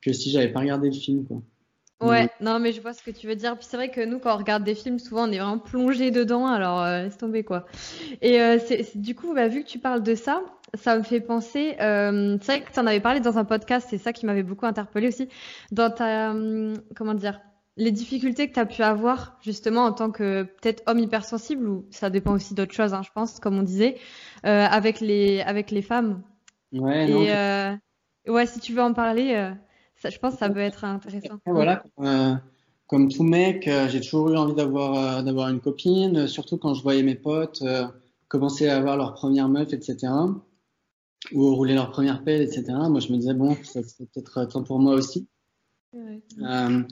[0.00, 1.24] que si j'avais pas regardé le film.
[1.24, 1.42] Quoi.
[2.00, 3.56] Ouais, non, mais je vois ce que tu veux dire.
[3.56, 6.10] Puis c'est vrai que nous, quand on regarde des films, souvent on est vraiment plongé
[6.10, 7.66] dedans, alors euh, laisse tomber quoi.
[8.20, 10.42] Et euh, c'est, du coup, bah, vu que tu parles de ça,
[10.74, 11.76] ça me fait penser.
[11.80, 14.42] Euh, c'est vrai que tu en avais parlé dans un podcast, c'est ça qui m'avait
[14.42, 15.28] beaucoup interpellé aussi.
[15.72, 16.30] Dans ta.
[16.30, 17.40] Hum, comment dire
[17.76, 21.86] les difficultés que tu as pu avoir justement en tant que peut-être homme hypersensible ou
[21.90, 23.96] ça dépend aussi d'autres choses, hein, je pense, comme on disait,
[24.46, 26.22] euh, avec les avec les femmes.
[26.72, 27.10] Ouais.
[27.10, 27.76] Et euh,
[28.28, 29.50] ouais, si tu veux en parler, euh,
[30.06, 31.38] ça, je pense que ça peut être intéressant.
[31.46, 31.82] voilà.
[32.86, 37.02] comme tout mec, j'ai toujours eu envie d'avoir d'avoir une copine, surtout quand je voyais
[37.02, 37.62] mes potes
[38.28, 40.12] commencer à avoir leur première meuf, etc.
[41.32, 42.64] Ou rouler leur première pelle, etc.
[42.88, 45.26] Moi, je me disais, bon, ça serait peut-être temps pour moi aussi.
[45.94, 46.82] Euh,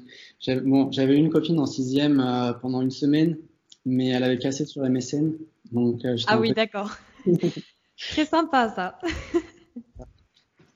[0.40, 3.36] j'avais, bon, une copine en sixième euh, pendant une semaine,
[3.84, 4.82] mais elle avait cassé sur.
[5.72, 6.90] Donc, euh, ah oui, d'accord.
[7.96, 8.98] Très sympa ça.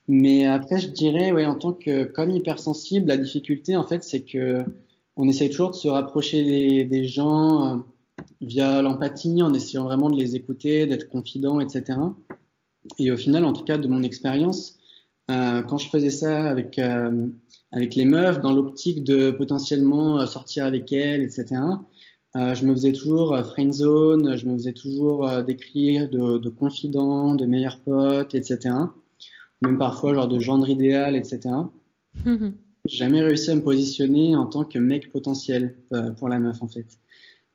[0.09, 4.23] Mais après, je dirais, ouais, en tant que comme hypersensible, la difficulté, en fait, c'est
[4.23, 4.65] que
[5.17, 7.85] on essaye toujours de se rapprocher des, des gens
[8.41, 11.99] via l'empathie, en essayant vraiment de les écouter, d'être confident, etc.
[12.99, 14.79] Et au final, en tout cas, de mon expérience,
[15.31, 17.27] euh, quand je faisais ça avec euh,
[17.71, 21.61] avec les meufs, dans l'optique de potentiellement euh, sortir avec elles, etc.
[22.37, 27.35] Euh, je me faisais toujours friend zone, je me faisais toujours décrire de, de confident,
[27.35, 28.75] de meilleurs potes, etc.
[29.63, 31.41] Même parfois genre de gendre idéal, etc.
[32.25, 35.77] J'ai jamais réussi à me positionner en tant que mec potentiel
[36.17, 36.87] pour la meuf en fait.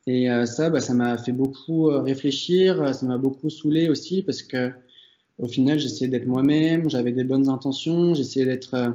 [0.06, 4.72] Et ça, bah, ça m'a fait beaucoup réfléchir, ça m'a beaucoup saoulé aussi parce que
[5.40, 8.92] au final, j'essayais d'être moi-même, j'avais des bonnes intentions, j'essayais d'être euh,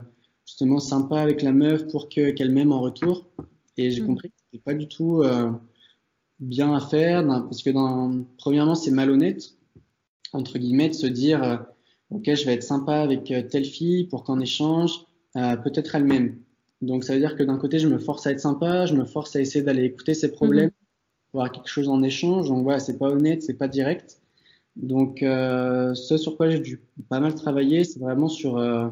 [0.47, 3.27] justement sympa avec la meuf pour que qu'elle m'aime en retour.
[3.77, 4.07] Et j'ai mm.
[4.07, 5.51] compris que c'était pas du tout euh,
[6.39, 9.55] bien à faire, parce que dans, premièrement, c'est malhonnête
[10.33, 11.57] entre guillemets de se dire, euh,
[12.11, 16.37] ok, je vais être sympa avec telle fille pour qu'en échange, peut-être elle m'aime.
[16.81, 19.05] Donc ça veut dire que d'un côté, je me force à être sympa, je me
[19.05, 21.33] force à essayer d'aller écouter ses problèmes, mm-hmm.
[21.35, 22.49] voir quelque chose en échange.
[22.49, 24.19] Donc voilà, c'est pas honnête, c'est pas direct.
[24.79, 28.89] Donc, euh, ce sur quoi j'ai dû pas mal travailler, c'est vraiment sur, euh,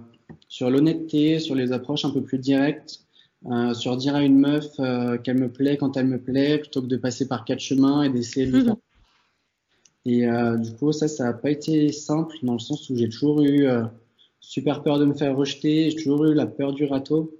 [0.49, 3.07] sur l'honnêteté, sur les approches un peu plus directes,
[3.47, 6.83] euh, sur dire à une meuf euh, qu'elle me plaît quand elle me plaît, plutôt
[6.83, 8.77] que de passer par quatre chemins et d'essayer de lui faire.
[10.07, 13.09] Et euh, du coup, ça, ça n'a pas été simple dans le sens où j'ai
[13.09, 13.67] toujours eu
[14.41, 17.39] super peur de me faire rejeter, j'ai toujours eu la peur du râteau.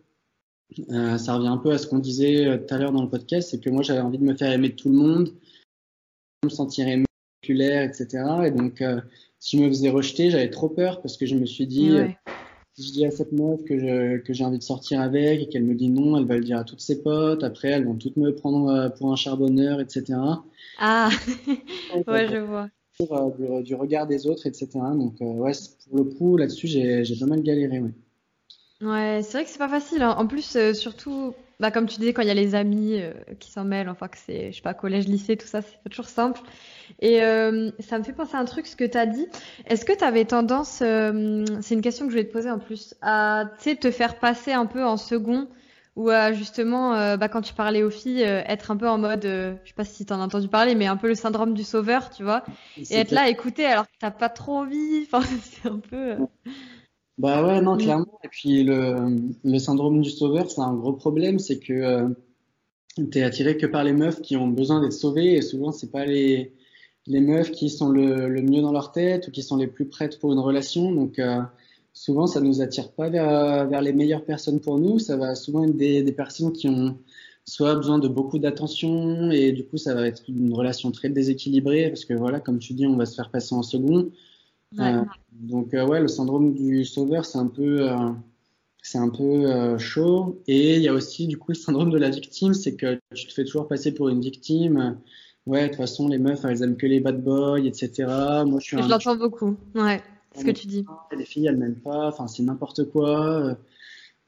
[0.89, 3.61] ça revient un peu à ce qu'on disait tout à l'heure dans le podcast, c'est
[3.61, 5.33] que moi j'avais envie de me faire aimer de tout le monde,
[6.45, 7.07] me sentir aimé
[7.51, 8.25] etc.
[8.47, 9.01] Et donc, euh,
[9.39, 12.09] si je me faisais rejeter, j'avais trop peur parce que je me suis dit, euh,
[12.79, 15.65] je dis à cette meuf que je, que j'ai envie de sortir avec et qu'elle
[15.65, 17.43] me dit non, elle va le dire à toutes ses potes.
[17.43, 20.19] Après, elles vont toutes me prendre euh, pour un charbonneur, etc.
[20.79, 21.09] Ah,
[22.07, 22.69] ouais, je vois.
[22.99, 24.69] Du, du, regard des autres, etc.
[24.75, 25.53] Donc, ouais,
[25.89, 27.93] pour le coup, là-dessus, j'ai, j'ai pas mal galéré, ouais.
[28.81, 30.03] Ouais, c'est vrai que c'est pas facile.
[30.03, 30.15] Hein.
[30.19, 33.01] En plus, surtout, bah, comme tu disais, quand il y a les amis
[33.41, 36.09] qui s'en mêlent, enfin que c'est, je sais pas, collège, lycée, tout ça, c'est toujours
[36.09, 36.41] simple.
[37.01, 39.27] Et euh, ça me fait penser à un truc, ce que tu as dit.
[39.67, 42.59] Est-ce que tu avais tendance, euh, c'est une question que je vais te poser en
[42.59, 43.45] plus, à
[43.81, 45.49] te faire passer un peu en second
[45.97, 49.23] ou à justement, euh, bah, quand tu parlais aux filles, être un peu en mode,
[49.23, 51.65] je sais pas si tu en as entendu parler, mais un peu le syndrome du
[51.65, 52.45] sauveur, tu vois,
[52.77, 55.09] et être là, écouter alors que t'as pas trop envie.
[55.11, 56.17] Enfin, c'est un peu.
[57.19, 58.19] Bah ouais, non, clairement.
[58.25, 62.15] Et puis le, le syndrome du sauveur, c'est un gros problème, c'est que
[62.97, 65.91] tu es attiré que par les meufs qui ont besoin d'être sauvées, et souvent c'est
[65.91, 66.53] pas les
[67.07, 69.87] les meufs qui sont le, le, mieux dans leur tête ou qui sont les plus
[69.87, 70.93] prêtes pour une relation.
[70.93, 71.41] Donc euh,
[71.93, 74.99] souvent, ça nous attire pas vers, vers, les meilleures personnes pour nous.
[74.99, 76.99] Ça va souvent être des, des personnes qui ont
[77.45, 81.89] soit besoin de beaucoup d'attention et du coup, ça va être une relation très déséquilibrée
[81.89, 84.11] parce que voilà, comme tu dis, on va se faire passer en second.
[84.79, 88.13] Euh, donc euh, ouais, le syndrome du sauveur, c'est un peu euh,
[88.83, 90.43] c'est un peu chaud.
[90.47, 93.27] Et il y a aussi du coup le syndrome de la victime, c'est que tu
[93.27, 94.99] te fais toujours passer pour une victime
[95.47, 97.93] ouais, de toute façon, les meufs, elles aiment que les bad boys, etc.
[98.45, 100.03] Moi, je suis Je l'entends beaucoup, ouais,
[100.35, 100.85] ce que tu dis.
[101.17, 103.57] Les filles, elles m'aiment pas, enfin, c'est n'importe quoi.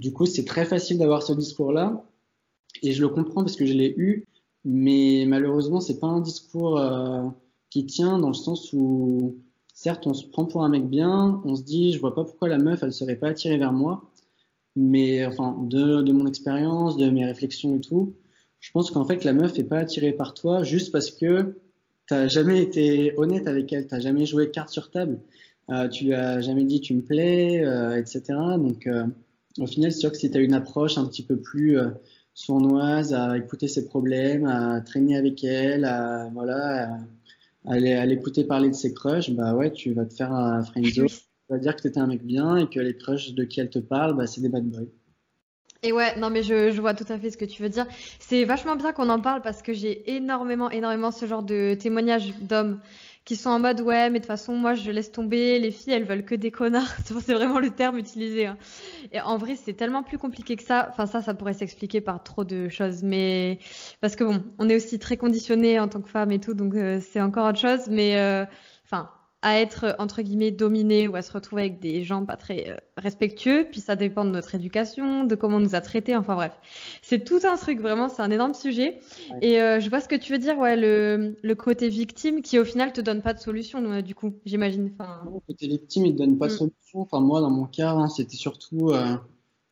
[0.00, 2.04] Du coup, c'est très facile d'avoir ce discours-là.
[2.82, 4.24] Et je le comprends parce que je l'ai eu,
[4.64, 7.24] mais malheureusement, c'est pas un discours euh,
[7.70, 9.36] qui tient dans le sens où,
[9.78, 12.48] certes, on se prend pour un mec bien, on se dit, je vois pas pourquoi
[12.48, 14.10] la meuf, elle serait pas attirée vers moi.
[14.74, 18.16] Mais enfin, de, de mon expérience, de mes réflexions et tout,
[18.58, 21.60] je pense qu'en fait, la meuf est pas attirée par toi juste parce que
[22.08, 25.20] t'as jamais été honnête avec elle, t'as jamais joué carte sur table,
[25.70, 28.22] euh, tu lui as jamais dit tu me plais, euh, etc.
[28.58, 29.04] Donc, euh,
[29.60, 31.90] au final, c'est sûr que si tu as une approche un petit peu plus euh,
[32.34, 36.98] sournoise, à écouter ses problèmes, à traîner avec elle, à voilà, à,
[37.66, 41.08] à l'écouter parler de ses crushs, bah ouais, tu vas te faire un friendzone.
[41.48, 43.70] Tu vas dire que t'étais un mec bien et que les crushs de qui elle
[43.70, 44.84] te parle, bah, c'est des bad boys.
[45.82, 47.86] Et ouais, non mais je, je, vois tout à fait ce que tu veux dire.
[48.18, 52.34] C'est vachement bien qu'on en parle parce que j'ai énormément, énormément ce genre de témoignages
[52.40, 52.80] d'hommes
[53.28, 55.92] qui sont en mode ouais, mais de toute façon moi je laisse tomber, les filles
[55.92, 56.88] elles veulent que des connards.
[57.04, 58.46] C'est vraiment le terme utilisé.
[58.46, 58.56] Hein.
[59.12, 60.88] Et en vrai c'est tellement plus compliqué que ça.
[60.90, 63.58] Enfin ça, ça pourrait s'expliquer par trop de choses, mais
[64.00, 66.74] parce que bon, on est aussi très conditionné en tant que femme et tout, donc
[66.74, 67.88] euh, c'est encore autre chose.
[67.90, 68.46] Mais euh,
[68.86, 69.10] enfin
[69.42, 72.76] à être entre guillemets dominé ou à se retrouver avec des gens pas très euh,
[72.96, 73.66] respectueux.
[73.70, 76.16] Puis ça dépend de notre éducation, de comment on nous a traités.
[76.16, 76.52] Enfin bref,
[77.02, 78.98] c'est tout un truc vraiment, c'est un énorme sujet.
[79.40, 82.58] Et euh, je vois ce que tu veux dire, ouais, le, le, côté victime qui
[82.58, 84.90] au final te donne pas de solution, euh, du coup, j'imagine.
[84.98, 85.22] Enfin...
[85.24, 86.56] Le côté victime, il te donne pas de mm.
[86.56, 87.00] solution.
[87.00, 88.92] Enfin moi, dans mon cas, hein, c'était surtout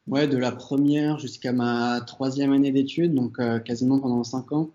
[0.07, 4.71] ouais de la première jusqu'à ma troisième année d'études, donc quasiment pendant cinq ans.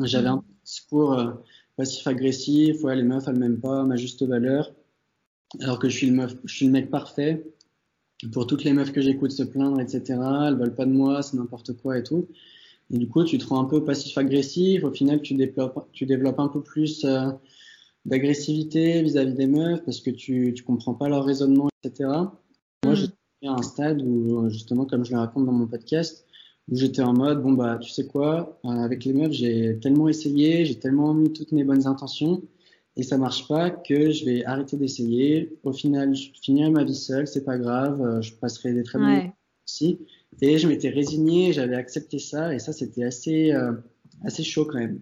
[0.00, 0.34] J'avais mm.
[0.34, 1.20] un discours
[1.76, 4.72] passif-agressif, ouais, les meufs, elles m'aiment pas, ma juste valeur.
[5.60, 7.44] Alors que je suis le, meuf, je suis le mec parfait.
[8.32, 10.02] Pour toutes les meufs que j'écoute se plaindre, etc.,
[10.46, 12.28] elles veulent pas de moi, c'est n'importe quoi et tout.
[12.90, 14.84] Et du coup, tu te rends un peu passif-agressif.
[14.84, 17.30] Au final, tu développes, tu développes un peu plus euh,
[18.04, 22.08] d'agressivité vis-à-vis des meufs parce que tu, tu comprends pas leur raisonnement, etc.
[22.84, 22.96] Moi, mm.
[22.96, 26.26] j'ai à un stade où, justement, comme je le raconte dans mon podcast,
[26.70, 30.08] où j'étais en mode bon bah tu sais quoi euh, avec les meufs j'ai tellement
[30.08, 32.42] essayé j'ai tellement mis toutes mes bonnes intentions
[32.96, 35.58] et ça marche pas que je vais arrêter d'essayer.
[35.64, 38.98] Au final je finirai ma vie seule c'est pas grave euh, je passerai des très
[38.98, 39.32] bons
[39.66, 39.98] aussi.
[40.40, 43.72] Et je m'étais résigné j'avais accepté ça et ça c'était assez euh,
[44.24, 45.00] assez chaud quand même.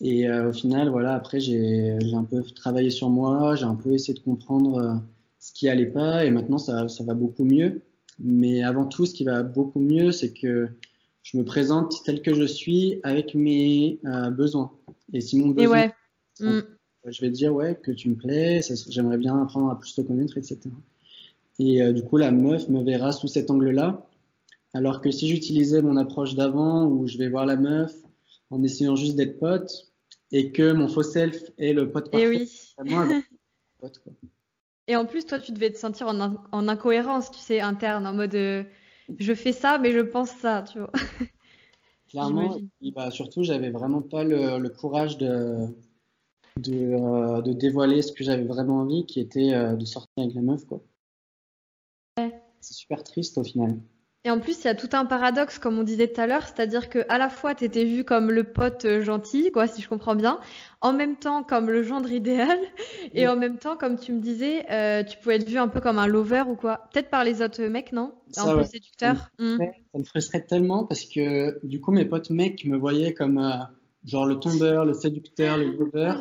[0.00, 4.14] Et au final voilà après j'ai un peu travaillé sur moi j'ai un peu essayé
[4.14, 5.02] de comprendre
[5.40, 7.82] ce qui allait pas et maintenant ça ça va beaucoup mieux.
[8.18, 10.68] Mais avant tout, ce qui va beaucoup mieux, c'est que
[11.22, 14.72] je me présente tel que je suis avec mes euh, besoins.
[15.12, 15.90] Et si mon besoin,
[16.40, 16.60] mm.
[17.06, 20.00] je vais te dire ouais que tu me plais, j'aimerais bien apprendre à plus te
[20.00, 20.60] connaître, etc.
[21.58, 24.06] Et euh, du coup, la meuf me verra sous cet angle-là.
[24.74, 27.94] Alors que si j'utilisais mon approche d'avant, où je vais voir la meuf
[28.50, 29.88] en essayant juste d'être pote,
[30.30, 32.50] et que mon faux self est le pote parfait, et oui.
[32.84, 33.06] moi,
[33.80, 34.12] pote, quoi.
[34.86, 38.14] Et en plus, toi, tu devais te sentir en, en incohérence, tu sais, interne, en
[38.14, 38.64] mode euh,
[39.18, 40.92] je fais ça, mais je pense ça, tu vois.
[42.08, 42.58] Clairement,
[42.94, 45.66] bah, surtout, j'avais vraiment pas le, le courage de,
[46.58, 50.34] de, euh, de, dévoiler ce que j'avais vraiment envie, qui était euh, de sortir avec
[50.34, 50.80] la meuf, quoi.
[52.18, 52.42] Ouais.
[52.60, 53.78] C'est super triste au final.
[54.28, 56.42] Et en plus, il y a tout un paradoxe, comme on disait tout à l'heure,
[56.42, 59.80] c'est-à-dire que à la fois, tu étais vu comme le pote euh, gentil, quoi, si
[59.80, 60.38] je comprends bien,
[60.82, 62.58] en même temps comme le gendre idéal,
[63.14, 65.80] et en même temps, comme tu me disais, euh, tu pouvais être vu un peu
[65.80, 66.90] comme un lover ou quoi.
[66.92, 68.12] Peut-être par les autres mecs, non?
[68.36, 69.16] Un peu séducteur.
[69.16, 70.04] Ça, me, hmm.
[70.04, 73.56] frustrait tellement parce que du coup, mes potes mecs me voyaient comme euh,
[74.04, 76.12] genre le tombeur, le séducteur, le lover.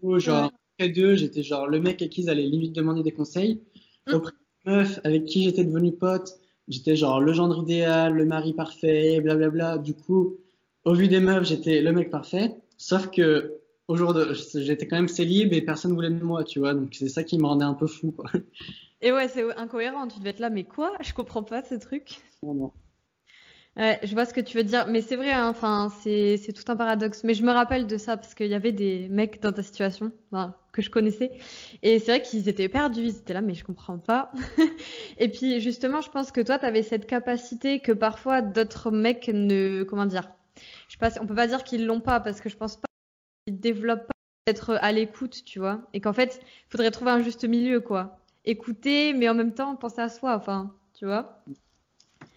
[0.00, 3.02] Oh ou genre, près d'eux, j'étais genre le mec à qui ils allaient limite demander
[3.02, 3.60] des conseils.
[4.06, 4.14] Hmm.
[4.14, 4.32] Auprès
[4.64, 9.20] de meuf avec qui j'étais devenu pote J'étais genre le gendre idéal, le mari parfait,
[9.20, 9.78] blablabla.
[9.78, 10.36] Du coup,
[10.84, 12.56] au vu des meufs, j'étais le mec parfait.
[12.76, 16.58] Sauf que au jour de, j'étais quand même célib et personne voulait de moi, tu
[16.58, 16.74] vois.
[16.74, 18.30] Donc c'est ça qui me rendait un peu fou, quoi.
[19.00, 20.08] Et ouais, c'est incohérent.
[20.08, 20.92] Tu devais être là, mais quoi?
[21.00, 22.20] Je comprends pas ce truc.
[22.42, 22.72] Non, non.
[23.78, 26.64] Ouais, je vois ce que tu veux dire, mais c'est vrai, hein, enfin, c'est tout
[26.70, 27.22] un paradoxe.
[27.22, 30.10] Mais je me rappelle de ça parce qu'il y avait des mecs dans ta situation
[30.72, 31.30] que je connaissais,
[31.82, 34.30] et c'est vrai qu'ils étaient perdus, ils étaient là, mais je comprends pas.
[35.18, 39.28] et puis justement, je pense que toi, tu avais cette capacité que parfois d'autres mecs
[39.32, 40.28] ne, comment dire,
[40.88, 42.88] je sais pas, on peut pas dire qu'ils l'ont pas parce que je pense pas
[43.46, 44.14] qu'ils développent pas
[44.46, 48.18] d'être à l'écoute, tu vois, et qu'en fait, il faudrait trouver un juste milieu, quoi.
[48.44, 51.44] Écouter, mais en même temps penser à soi, enfin, tu vois.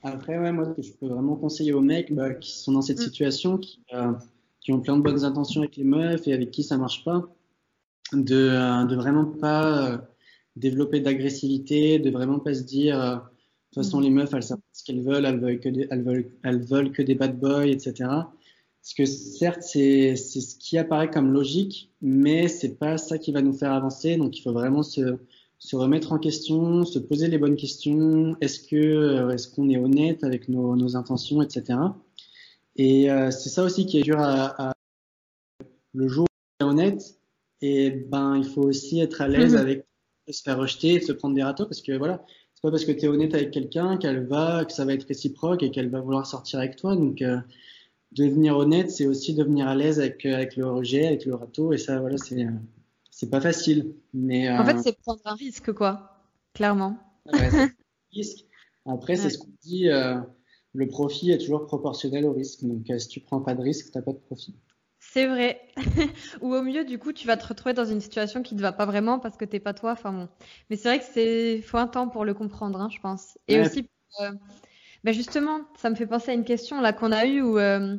[0.03, 2.81] Après, ouais, moi, ce que je peux vraiment conseiller aux mecs bah, qui sont dans
[2.81, 3.03] cette mm.
[3.03, 4.13] situation, qui, euh,
[4.59, 7.29] qui, ont plein de bonnes intentions avec les meufs et avec qui ça marche pas,
[8.13, 9.97] de, euh, de vraiment pas euh,
[10.55, 13.19] développer d'agressivité, de vraiment pas se dire, de
[13.73, 14.03] toute façon, mm.
[14.03, 16.91] les meufs, elles savent ce qu'elles veulent, elles veulent que des, elles veulent, elles veulent
[16.91, 17.93] que des bad boys, etc.
[17.99, 23.43] Parce que certes, c'est ce qui apparaît comme logique, mais c'est pas ça qui va
[23.43, 24.17] nous faire avancer.
[24.17, 25.19] Donc, il faut vraiment se,
[25.61, 28.35] se remettre en question, se poser les bonnes questions.
[28.41, 31.77] Est-ce que euh, est-ce qu'on est honnête avec nos, nos intentions, etc.
[32.77, 34.73] Et euh, c'est ça aussi qui est dur à, à
[35.93, 37.19] le jour où on est honnête.
[37.61, 39.59] Et ben il faut aussi être à l'aise mhm.
[39.59, 39.85] avec
[40.27, 43.05] se faire rejeter, se prendre des râteaux parce que voilà, c'est pas parce que tu
[43.05, 46.25] es honnête avec quelqu'un qu'elle va que ça va être réciproque et qu'elle va vouloir
[46.25, 46.95] sortir avec toi.
[46.95, 47.37] Donc euh,
[48.13, 51.71] devenir honnête, c'est aussi devenir à l'aise avec avec le rejet, avec le râteau.
[51.71, 52.47] Et ça voilà, c'est
[53.21, 53.93] c'est pas facile.
[54.15, 56.23] Mais, En fait, euh, c'est prendre un risque, quoi,
[56.55, 56.97] clairement.
[58.11, 58.45] risque.
[58.87, 60.19] Après, c'est ce qu'on dit, euh,
[60.73, 62.63] le profit est toujours proportionnel au risque.
[62.63, 64.55] Donc, euh, si tu prends pas de risque, t'as pas de profit.
[64.97, 65.61] C'est vrai.
[66.41, 68.63] Ou au mieux, du coup, tu vas te retrouver dans une situation qui ne te
[68.63, 69.91] va pas vraiment parce que t'es pas toi.
[69.91, 70.27] Enfin bon.
[70.71, 73.37] Mais c'est vrai que c'est faut un temps pour le comprendre, hein, je pense.
[73.47, 73.87] Et aussi,
[75.03, 77.97] bah, justement, ça me fait penser à une question là qu'on a eue où euh,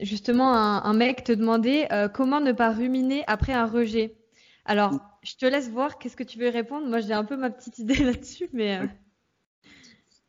[0.00, 4.16] justement un, mec te demandait euh, comment ne pas ruminer après un rejet.
[4.64, 7.50] Alors, je te laisse voir, qu'est-ce que tu veux répondre Moi, j'ai un peu ma
[7.50, 8.78] petite idée là-dessus, mais.
[8.78, 8.86] Euh,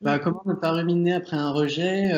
[0.02, 2.12] bah, comment ne pas ruminer après un rejet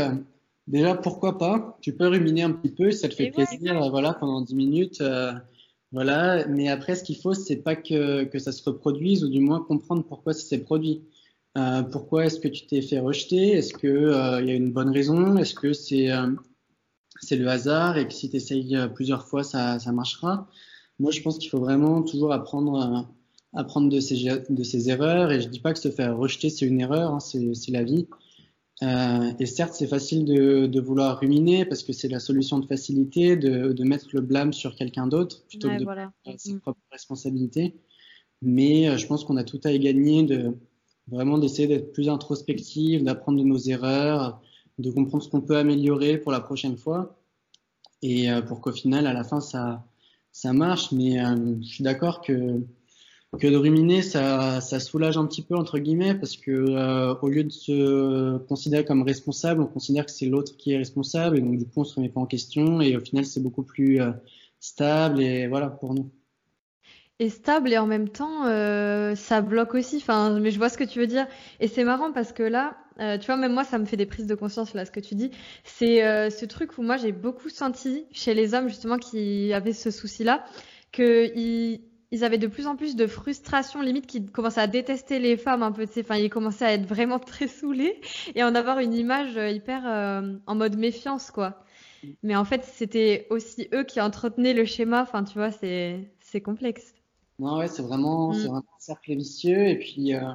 [0.67, 1.77] Déjà, pourquoi pas?
[1.81, 5.03] Tu peux ruminer un petit peu, ça te fait plaisir, voilà, pendant 10 minutes.
[5.91, 9.39] Voilà, mais après, ce qu'il faut, c'est pas que, que ça se reproduise, ou du
[9.39, 11.03] moins comprendre pourquoi ça s'est produit.
[11.57, 13.53] Euh, pourquoi est-ce que tu t'es fait rejeter?
[13.53, 15.37] Est-ce qu'il euh, y a une bonne raison?
[15.37, 16.31] Est-ce que c'est euh,
[17.21, 17.97] c'est le hasard?
[17.97, 20.49] Et que si tu essayes plusieurs fois, ça, ça marchera?
[20.99, 23.07] Moi, je pense qu'il faut vraiment toujours apprendre,
[23.53, 25.31] apprendre de, ses, de ses erreurs.
[25.31, 28.07] Et je dis pas que se faire rejeter, c'est une erreur, hein, c'est la vie.
[28.83, 32.65] Euh, et certes, c'est facile de, de, vouloir ruminer parce que c'est la solution de
[32.65, 36.11] facilité de, de, mettre le blâme sur quelqu'un d'autre plutôt que de voilà.
[36.23, 37.75] prendre ses propres responsabilités.
[38.41, 40.57] Mais euh, je pense qu'on a tout à y gagner de
[41.07, 44.41] vraiment d'essayer d'être plus introspectif, d'apprendre de nos erreurs,
[44.79, 47.17] de comprendre ce qu'on peut améliorer pour la prochaine fois
[48.01, 49.85] et euh, pour qu'au final, à la fin, ça,
[50.31, 50.91] ça marche.
[50.91, 52.61] Mais euh, je suis d'accord que
[53.37, 57.29] que de ruminer, ça, ça soulage un petit peu entre guillemets parce que euh, au
[57.29, 61.41] lieu de se considérer comme responsable, on considère que c'est l'autre qui est responsable et
[61.41, 64.01] donc du coup on se remet pas en question et au final c'est beaucoup plus
[64.01, 64.11] euh,
[64.59, 66.11] stable et voilà pour nous.
[67.19, 69.97] Et stable et en même temps euh, ça bloque aussi.
[69.97, 71.27] Enfin, mais je vois ce que tu veux dire
[71.59, 74.05] et c'est marrant parce que là, euh, tu vois, même moi ça me fait des
[74.05, 75.31] prises de conscience là ce que tu dis.
[75.63, 79.73] C'est euh, ce truc où moi j'ai beaucoup senti chez les hommes justement qui avaient
[79.73, 80.43] ce souci là
[80.91, 85.19] que ils ils avaient de plus en plus de frustration, limite qu'ils commençaient à détester
[85.19, 87.99] les femmes un peu, enfin ils commençaient à être vraiment très saoulés
[88.35, 91.63] et en avoir une image euh, hyper euh, en mode méfiance quoi.
[92.23, 96.94] Mais en fait c'était aussi eux qui entretenaient le schéma, enfin tu vois c'est complexe.
[97.39, 98.33] Non ouais c'est vraiment mm.
[98.33, 100.31] c'est vraiment un cercle vicieux et puis euh,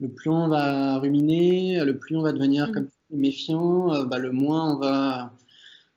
[0.00, 2.72] le plus on va ruminer, le plus on va devenir mm.
[2.72, 5.32] comme méfiant, euh, bah, le moins on va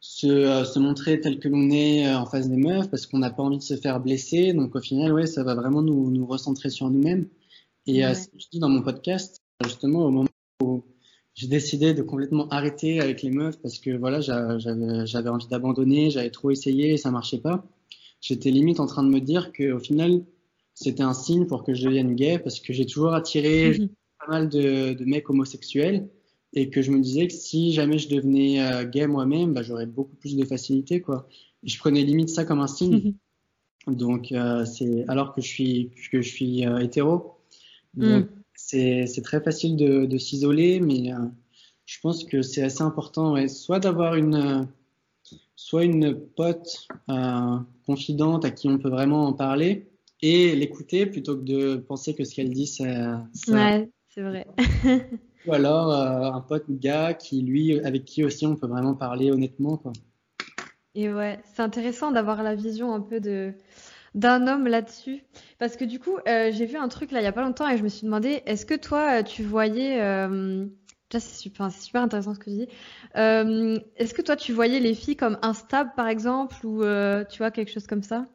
[0.01, 3.19] se, euh, se, montrer tel que l'on est euh, en face des meufs parce qu'on
[3.19, 4.51] n'a pas envie de se faire blesser.
[4.51, 7.27] Donc au final, ouais, ça va vraiment nous, nous recentrer sur nous-mêmes.
[7.85, 8.17] Et euh, ouais.
[8.17, 10.29] euh, je dis dans mon podcast, justement, au moment
[10.63, 10.83] où
[11.35, 16.31] j'ai décidé de complètement arrêter avec les meufs parce que voilà, j'avais envie d'abandonner, j'avais
[16.31, 17.63] trop essayé et ça marchait pas.
[18.19, 20.23] J'étais limite en train de me dire que au final,
[20.83, 23.89] c'était un signe pour que je devienne gay parce que j'ai toujours attiré -hmm.
[24.19, 25.99] pas mal de, de mecs homosexuels
[26.53, 29.85] et que je me disais que si jamais je devenais euh, gay moi-même, bah, j'aurais
[29.97, 31.17] beaucoup plus de facilité, quoi.
[31.63, 32.99] Et je prenais limite ça comme un signe.
[32.99, 33.13] -hmm.
[34.03, 37.13] Donc, euh, c'est alors que je suis que je suis euh, hétéro.
[37.93, 38.29] Donc, mm.
[39.15, 41.17] c'est très facile de, de s'isoler, mais euh,
[41.85, 44.67] je pense que c'est assez important, ouais, soit d'avoir une
[45.55, 49.90] soit une pote euh, confidente à qui on peut vraiment en parler
[50.21, 53.25] et l'écouter plutôt que de penser que ce qu'elle dit, ça...
[53.47, 54.45] Ouais, c'est vrai.
[55.45, 59.31] ou alors euh, un pote gars qui lui avec qui aussi on peut vraiment parler
[59.31, 59.91] honnêtement quoi.
[60.93, 63.53] Et ouais, c'est intéressant d'avoir la vision un peu de
[64.13, 65.23] d'un homme là-dessus
[65.57, 67.69] parce que du coup euh, j'ai vu un truc là il y a pas longtemps
[67.69, 70.67] et je me suis demandé est-ce que toi tu voyais euh,
[71.19, 72.67] c'est super, super intéressant ce que tu dis.
[73.17, 77.39] Euh, est-ce que toi tu voyais les filles comme instables par exemple ou euh, tu
[77.39, 78.27] vois quelque chose comme ça?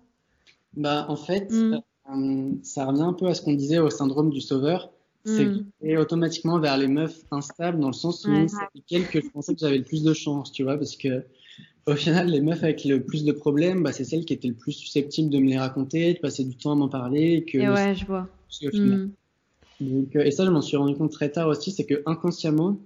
[0.76, 2.62] Bah en fait mm.
[2.62, 4.90] ça revient un peu à ce qu'on disait au syndrome du sauveur
[5.26, 5.98] c'est mm.
[5.98, 8.46] automatiquement vers les meufs instables dans le sens où ouais.
[8.48, 11.24] c'est lesquelles que je pensais que j'avais le plus de chance, tu vois, parce que
[11.86, 14.54] au final, les meufs avec le plus de problèmes, bah, c'est celles qui étaient le
[14.54, 17.34] plus susceptibles de me les raconter, de passer du temps à m'en parler.
[17.34, 18.28] Et, que et ouais, je vois.
[18.62, 19.10] Mm.
[19.80, 22.80] Donc, euh, et ça, je m'en suis rendu compte très tard aussi, c'est que inconsciemment,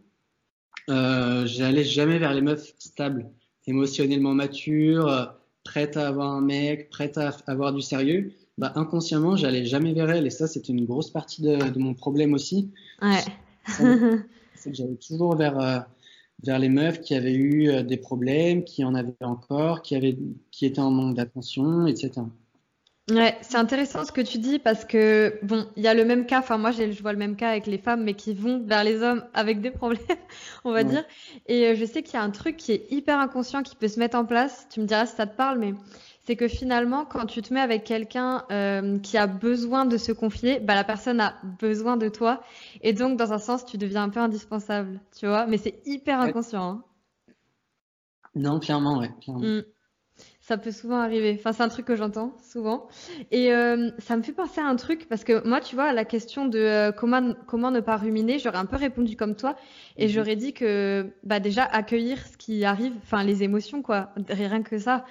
[0.88, 3.30] euh, j'allais jamais vers les meufs stables,
[3.66, 5.34] émotionnellement matures,
[5.70, 10.10] prêtes à avoir un mec, prêtes à avoir du sérieux bah, inconsciemment, j'allais jamais vers
[10.10, 10.26] elle.
[10.26, 12.70] Et ça, c'était une grosse partie de, de, mon problème aussi.
[13.00, 13.24] Ouais.
[14.54, 15.78] C'est que j'allais toujours vers, euh,
[16.42, 20.18] vers les meufs qui avaient eu euh, des problèmes, qui en avaient encore, qui, avaient,
[20.50, 22.20] qui étaient en manque d'attention, etc.
[23.10, 26.26] Ouais, c'est intéressant ce que tu dis parce que, bon, il y a le même
[26.26, 28.84] cas, enfin, moi, je vois le même cas avec les femmes, mais qui vont vers
[28.84, 30.00] les hommes avec des problèmes,
[30.64, 30.84] on va ouais.
[30.84, 31.04] dire.
[31.46, 33.88] Et euh, je sais qu'il y a un truc qui est hyper inconscient qui peut
[33.88, 34.66] se mettre en place.
[34.70, 35.74] Tu me diras si ça te parle, mais
[36.24, 40.12] c'est que finalement, quand tu te mets avec quelqu'un euh, qui a besoin de se
[40.12, 42.42] confier, bah, la personne a besoin de toi.
[42.82, 45.46] Et donc, dans un sens, tu deviens un peu indispensable, tu vois.
[45.46, 46.62] Mais c'est hyper inconscient.
[46.62, 46.84] Hein.
[48.36, 49.10] Non, clairement, ouais.
[49.20, 49.40] Clairement.
[49.40, 49.62] Mm.
[50.50, 51.36] Ça peut souvent arriver.
[51.38, 52.88] Enfin, c'est un truc que j'entends souvent.
[53.30, 55.92] Et euh, ça me fait penser à un truc parce que moi, tu vois, à
[55.92, 59.54] la question de euh, comment comment ne pas ruminer, j'aurais un peu répondu comme toi
[59.96, 60.08] et mmh.
[60.08, 64.76] j'aurais dit que bah déjà accueillir ce qui arrive, enfin les émotions quoi, rien que
[64.76, 65.04] ça.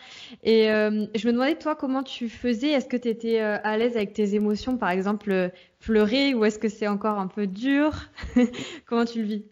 [0.43, 2.71] Et euh, je me demandais toi comment tu faisais?
[2.71, 6.67] Est-ce que tu étais à l'aise avec tes émotions, par exemple pleurer, ou est-ce que
[6.67, 7.93] c'est encore un peu dur?
[8.87, 9.45] Comment tu le vis?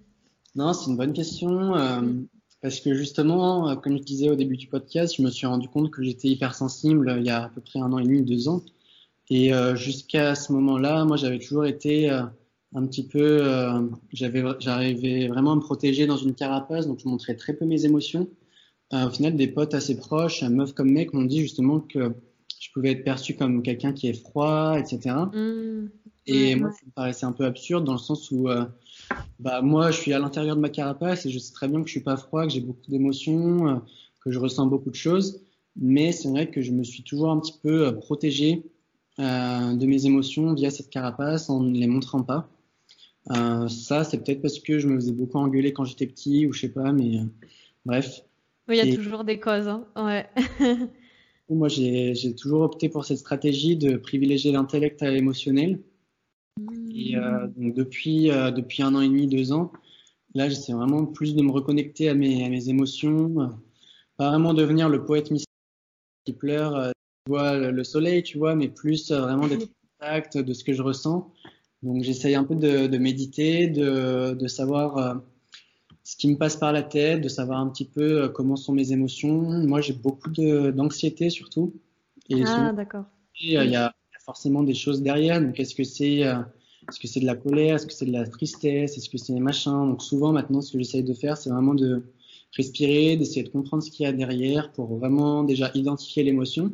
[0.54, 1.74] Non, c'est une bonne question.
[2.58, 2.62] Mmh.
[2.62, 5.68] Parce que justement, euh, comme je disais au début du podcast, je me suis rendu
[5.70, 8.48] compte que j'étais hypersensible il y a à peu près un an et demi, deux
[8.50, 8.64] ans.
[9.30, 12.24] Et euh, jusqu'à ce moment-là, moi, j'avais toujours été euh,
[12.76, 13.82] un petit peu, euh,
[14.14, 17.86] j'avais, j'arrivais vraiment à me protéger dans une carapace, donc je montrais très peu mes
[17.86, 18.30] émotions.
[18.94, 22.14] Euh, au final, des potes assez proches, meuf comme mec, m'ont dit justement que
[22.60, 25.16] je pouvais être perçu comme quelqu'un qui est froid, etc.
[25.34, 25.90] Mmh.
[26.28, 28.66] Et Ouais, moi, ça me paraissait un peu absurde dans le sens où, euh,
[29.40, 31.88] bah, moi, je suis à l'intérieur de ma carapace et je sais très bien que
[31.88, 33.76] je suis pas froid, que j'ai beaucoup d'émotions, euh,
[34.24, 35.42] que je ressens beaucoup de choses.
[35.80, 38.64] Mais c'est vrai que je me suis toujours un petit peu euh, protégé
[39.20, 42.50] euh, de mes émotions via cette carapace en ne les montrant pas.
[43.32, 46.54] Euh, ça, c'est peut-être parce que je me faisais beaucoup engueuler quand j'étais petit ou
[46.54, 47.24] je sais pas, mais euh,
[47.86, 48.22] bref.
[48.68, 49.68] Oui, il y a Et- toujours des causes.
[49.68, 49.86] hein.
[49.96, 50.28] Ouais.
[51.50, 55.80] Moi, j'ai toujours opté pour cette stratégie de privilégier l'intellect à l'émotionnel.
[56.98, 59.72] Et euh, donc depuis, euh, depuis un an et demi, deux ans,
[60.34, 63.48] là, j'essaie vraiment plus de me reconnecter à mes, à mes émotions, euh,
[64.18, 65.48] pas vraiment devenir le poète mystique
[66.26, 70.38] qui pleure, qui voit le, le soleil, tu vois, mais plus vraiment d'être en contact
[70.40, 71.32] de ce que je ressens.
[71.84, 75.22] Donc j'essaye un peu de, de méditer, de, de savoir
[76.04, 78.92] ce qui me passe par la tête, de savoir un petit peu comment sont mes
[78.92, 79.42] émotions.
[79.68, 81.76] Moi, j'ai beaucoup d'anxiété surtout.
[82.30, 83.06] Et Ah, d'accord.
[83.40, 83.94] il y a
[84.26, 85.40] forcément des choses derrière.
[85.40, 86.24] Donc, est-ce que c'est
[86.90, 87.76] est-ce que c'est de la colère?
[87.76, 88.98] Est-ce que c'est de la tristesse?
[88.98, 89.86] Est-ce que c'est machin?
[89.86, 92.04] Donc, souvent, maintenant, ce que j'essaye de faire, c'est vraiment de
[92.56, 96.72] respirer, d'essayer de comprendre ce qu'il y a derrière pour vraiment déjà identifier l'émotion.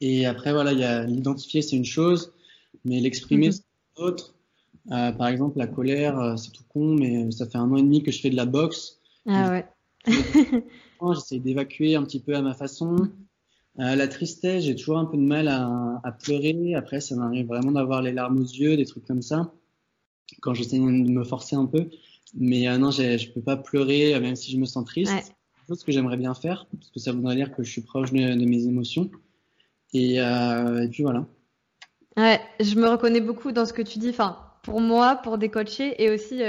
[0.00, 2.32] Et après, voilà, il y a l'identifier, c'est une chose,
[2.84, 3.52] mais l'exprimer, Mhm.
[3.52, 3.62] c'est
[3.98, 4.34] une autre.
[4.92, 7.82] Euh, par exemple, la colère, euh, c'est tout con, mais ça fait un an et
[7.82, 9.00] demi que je fais de la boxe.
[9.26, 9.66] Ah ouais.
[11.14, 13.08] J'essaie d'évacuer un petit peu à ma façon.
[13.78, 16.74] Euh, la tristesse, j'ai toujours un peu de mal à, à pleurer.
[16.74, 19.52] Après, ça m'arrive vraiment d'avoir les larmes aux yeux, des trucs comme ça,
[20.40, 21.90] quand j'essaie de me forcer un peu.
[22.34, 25.12] Mais euh, non, je peux pas pleurer, euh, même si je me sens triste.
[25.12, 25.22] Ouais.
[25.22, 28.12] C'est chose que j'aimerais bien faire, parce que ça voudrait dire que je suis proche
[28.12, 29.10] de, de mes émotions.
[29.92, 31.26] Et, euh, et puis voilà.
[32.16, 34.10] Ouais, je me reconnais beaucoup dans ce que tu dis.
[34.10, 36.40] Enfin, pour moi, pour des coachés et aussi,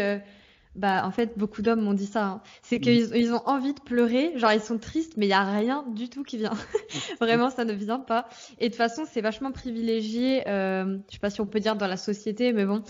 [0.78, 2.26] bah, en fait, beaucoup d'hommes m'ont dit ça.
[2.26, 2.42] hein.
[2.62, 5.44] C'est qu'ils ils ont envie de pleurer, genre ils sont tristes, mais il y a
[5.44, 6.54] rien du tout qui vient.
[7.20, 8.28] Vraiment, ça ne vient pas.
[8.60, 10.48] Et de toute façon, c'est vachement privilégié.
[10.48, 12.82] Euh, je sais pas si on peut dire dans la société, mais bon,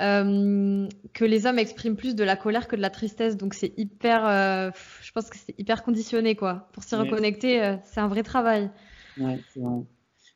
[0.00, 3.36] euh, que les hommes expriment plus de la colère que de la tristesse.
[3.36, 4.70] Donc c'est hyper, euh,
[5.02, 6.68] je pense que c'est hyper conditionné, quoi.
[6.72, 7.00] Pour s'y Ouais.
[7.02, 8.70] reconnecter, euh, c'est un vrai travail.
[9.16, 9.82] Ouais, c'est vrai.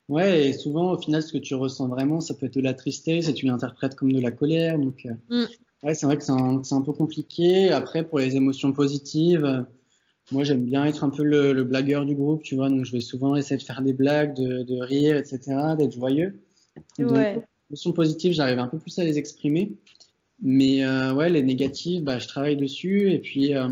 [0.09, 2.75] Ouais, et souvent, au final, ce que tu ressens vraiment, ça peut être de la
[2.75, 4.79] tristesse et tu l'interprètes comme de la colère.
[4.79, 5.45] Donc, euh, Mm.
[5.83, 7.71] Ouais, c'est vrai que c'est un, un peu compliqué.
[7.71, 9.63] Après, pour les émotions positives, euh,
[10.33, 12.69] moi, j'aime bien être un peu le, le blagueur du groupe, tu vois.
[12.69, 15.39] Donc, je vais souvent essayer de faire des blagues, de, de rire, etc.,
[15.79, 16.41] d'être joyeux.
[16.99, 17.35] Donc, Ouais.
[17.35, 19.73] les émotions positives, j'arrive un peu plus à les exprimer.
[20.41, 23.11] Mais euh, ouais, les négatives, bah, je travaille dessus.
[23.13, 23.69] Et puis, euh,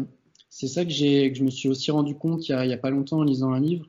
[0.48, 2.70] c'est ça que j'ai, que je me suis aussi rendu compte il y a, il
[2.70, 3.86] y a pas longtemps en lisant un livre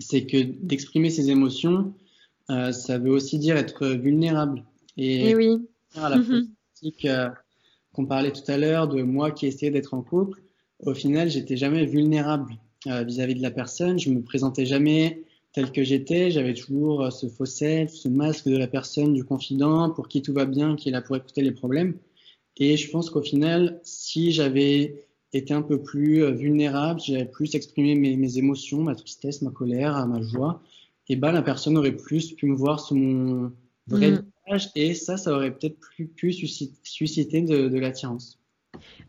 [0.00, 1.94] c'est que d'exprimer ses émotions,
[2.50, 4.64] euh, ça veut aussi dire être vulnérable.
[4.96, 5.68] Et, Et oui.
[5.94, 6.16] à la
[7.04, 7.28] euh,
[7.92, 10.42] qu'on parlait tout à l'heure de moi qui essayais d'être en couple,
[10.80, 12.54] au final, j'étais jamais vulnérable
[12.86, 13.98] euh, vis-à-vis de la personne.
[13.98, 15.22] Je me présentais jamais
[15.52, 16.30] tel que j'étais.
[16.30, 20.32] J'avais toujours euh, ce faux ce masque de la personne, du confident, pour qui tout
[20.32, 21.96] va bien, qui est là pour écouter les problèmes.
[22.56, 27.54] Et je pense qu'au final, si j'avais été un peu plus vulnérable, si j'avais plus
[27.56, 30.62] exprimé mes, émotions, ma tristesse, ma colère, ma joie,
[31.08, 33.52] et ben la personne aurait plus pu me voir sous mon
[33.88, 34.33] vrai Mm.
[34.74, 38.40] Et ça, ça aurait peut-être plus pu susciter, de, de l'attirance.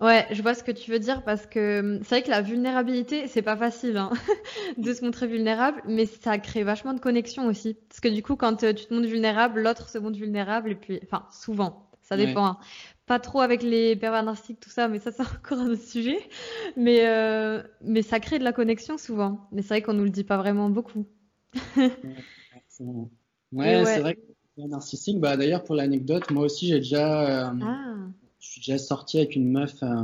[0.02, 2.42] Ouais, je vois ce que tu veux dire parce que hum, c'est vrai que la
[2.42, 4.12] vulnérabilité, c'est pas facile hein,
[4.78, 7.76] de se montrer vulnérable, mais ça crée vachement de connexion aussi.
[7.90, 10.76] Parce que du coup, quand euh, tu te montres vulnérable, l'autre se montre vulnérable et
[10.76, 12.26] puis, enfin, souvent, ça Ouais.
[12.26, 12.46] dépend.
[12.46, 12.58] hein.
[13.06, 16.20] Pas trop avec les pervers narcissiques, tout ça, mais ça, c'est encore un autre sujet.
[16.78, 19.48] Mais, euh, mais ça crée de la connexion souvent.
[19.52, 21.06] Mais c'est vrai qu'on nous le dit pas vraiment beaucoup.
[23.52, 23.86] Ouais, ouais.
[23.86, 24.22] c'est vrai que
[24.58, 27.96] narcissique, bah d'ailleurs pour l'anecdote, moi aussi j'ai déjà, euh, Ah,
[28.40, 30.04] je suis déjà sorti avec une meuf euh,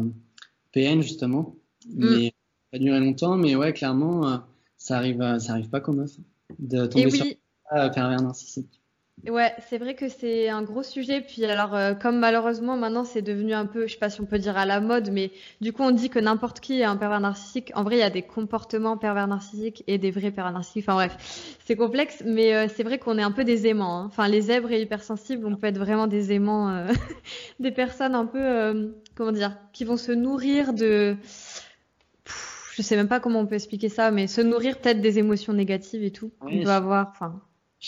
[0.74, 1.56] PN justement,
[1.88, 2.06] Mm.
[2.06, 2.34] mais
[2.72, 4.38] ça a duré longtemps, mais ouais clairement euh,
[4.78, 6.18] ça arrive, ça arrive pas qu'aux meufs
[6.60, 7.26] de et tomber sur
[7.72, 8.81] un pervers narcissique.
[9.28, 11.22] Ouais, c'est vrai que c'est un gros sujet.
[11.22, 14.26] Puis alors, euh, comme malheureusement maintenant c'est devenu un peu, je sais pas si on
[14.26, 16.98] peut dire à la mode, mais du coup on dit que n'importe qui est un
[16.98, 17.72] pervers narcissique.
[17.76, 20.86] En vrai, il y a des comportements pervers narcissiques et des vrais pervers narcissiques.
[20.90, 24.00] Enfin bref, c'est complexe, mais euh, c'est vrai qu'on est un peu des aimants.
[24.00, 24.06] hein.
[24.08, 26.88] Enfin, les zèbres et hypersensibles, on peut être vraiment des aimants, euh,
[27.60, 31.16] des personnes un peu, euh, comment dire, qui vont se nourrir de,
[32.76, 35.54] je sais même pas comment on peut expliquer ça, mais se nourrir peut-être des émotions
[35.54, 37.10] négatives et tout peut je- avoir.
[37.12, 37.42] Enfin,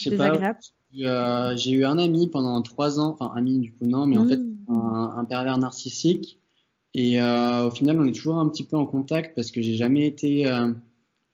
[0.05, 0.59] désagréable.
[0.99, 4.25] Euh, j'ai eu un ami pendant trois ans, enfin ami du coup non, mais en
[4.27, 4.71] fait Mm.
[4.71, 6.39] un, un pervers narcissique.
[6.93, 9.75] Et euh, au final, on est toujours un petit peu en contact parce que j'ai
[9.75, 10.71] jamais été euh,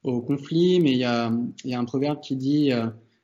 [0.04, 1.32] au conflit, mais il y a,
[1.66, 2.72] il y a un proverbe qui dit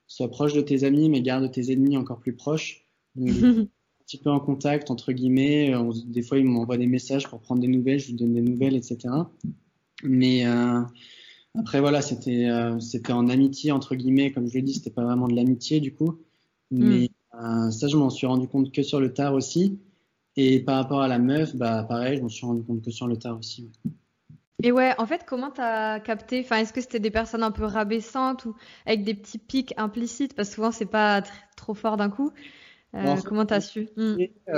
[0.07, 2.85] Sois proche de tes amis, mais garde tes ennemis encore plus proches.
[3.15, 3.67] Donc, un
[4.05, 5.73] petit peu en contact, entre guillemets.
[5.75, 8.41] On des fois, il m'envoie des messages pour prendre des nouvelles, je lui donne des
[8.41, 8.97] nouvelles, etc.
[10.03, 10.45] Mais
[11.57, 15.03] Après, voilà, c'était euh, c'était en amitié, entre guillemets, comme je le dis, c'était pas
[15.03, 16.19] vraiment de l'amitié, du coup.
[16.71, 19.79] Mais euh, ça, je m'en suis rendu compte que sur le tard aussi.
[20.35, 23.07] Et par rapport à la meuf, bah pareil, je m'en suis rendu compte que sur
[23.07, 23.71] le tard aussi.
[24.63, 27.63] Et ouais, en fait, comment t'as capté Enfin, est-ce que c'était des personnes un peu
[27.63, 30.33] rabaissantes ou avec des petits pics implicites?
[30.33, 31.21] Parce que souvent, c'est pas
[31.55, 32.31] trop fort d'un coup.
[32.95, 33.89] Euh, comment t'as su?
[33.95, 34.15] Hmm.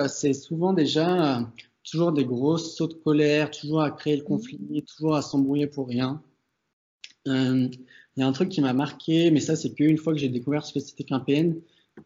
[0.07, 1.47] C'est souvent déjà
[1.83, 5.87] toujours des grosses sauts de colère, toujours à créer le conflit, toujours à s'embrouiller pour
[5.87, 6.21] rien.
[7.27, 7.67] Euh,
[8.15, 10.29] il y a un truc qui m'a marqué, mais ça, c'est qu'une fois que j'ai
[10.29, 11.55] découvert ce que c'était qu'un PN,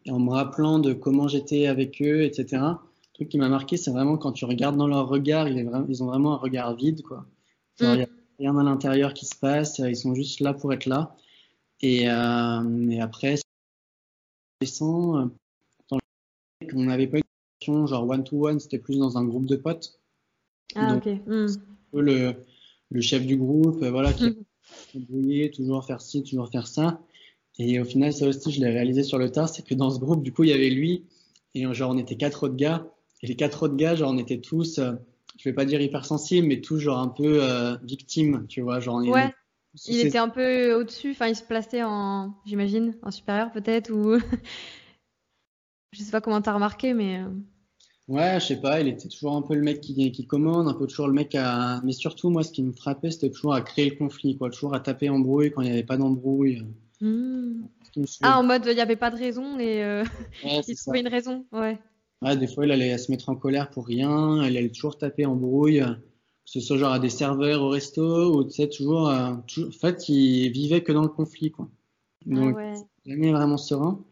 [0.08, 2.46] en me rappelant de comment j'étais avec eux, etc.
[2.52, 6.06] Le truc qui m'a marqué, c'est vraiment quand tu regardes dans leur regard, ils, ont
[6.06, 7.26] vraiment un regard vide, quoi.
[7.80, 8.08] Il n'y a
[8.38, 11.16] rien à l'intérieur qui se passe, ils sont juste là pour être là.
[11.80, 13.36] Et, euh, et après,
[14.70, 15.30] on
[16.74, 17.18] n'avait pas
[17.66, 19.98] une genre one-to-one, c'était plus dans un groupe de potes.
[20.74, 21.06] Ah, ok.
[21.26, 21.46] Hmm.
[21.94, 22.34] Le,
[22.90, 24.36] le, chef du groupe, voilà, qui
[25.50, 27.00] toujours faire ci, toujours faire ça.
[27.58, 29.98] Et au final, ça aussi, je l'ai réalisé sur le tard, c'est que dans ce
[29.98, 31.04] groupe, du coup, il y avait lui,
[31.54, 32.86] et genre, on était quatre autres gars.
[33.22, 34.92] Et les quatre autres gars, genre, on était tous, euh,
[35.38, 38.80] je vais pas dire hypersensibles, mais tous, genre, un peu euh, victimes, tu vois.
[38.80, 39.34] Genre, ouais.
[39.86, 44.18] Il était un peu au-dessus, enfin, il se plaçait en, j'imagine, en supérieur peut-être, ou.
[45.92, 47.20] je sais pas comment t'as remarqué, mais.
[48.08, 50.68] Euh, Ouais, je sais pas, il était toujours un peu le mec qui, qui commande,
[50.68, 51.80] un peu toujours le mec à.
[51.84, 54.50] Mais surtout, moi, ce qui me frappait, c'était toujours à créer le conflit, quoi.
[54.50, 56.62] Toujours à taper embrouille quand il n'y avait pas d'embrouille.
[57.00, 57.62] Mmh.
[58.22, 60.04] Ah, en mode, il n'y avait pas de raison et euh...
[60.68, 61.78] il trouvait une raison, ouais.
[62.22, 65.26] Ouais, des fois, il allait se mettre en colère pour rien, il allait toujours taper
[65.26, 69.32] embrouille, que ce soit genre à des serveurs au resto, ou tu sais, toujours, euh,
[69.32, 71.68] En fait, il vivait que dans le conflit, quoi.
[72.24, 72.74] Ah Donc, ah ouais.
[73.04, 74.04] jamais vraiment serein.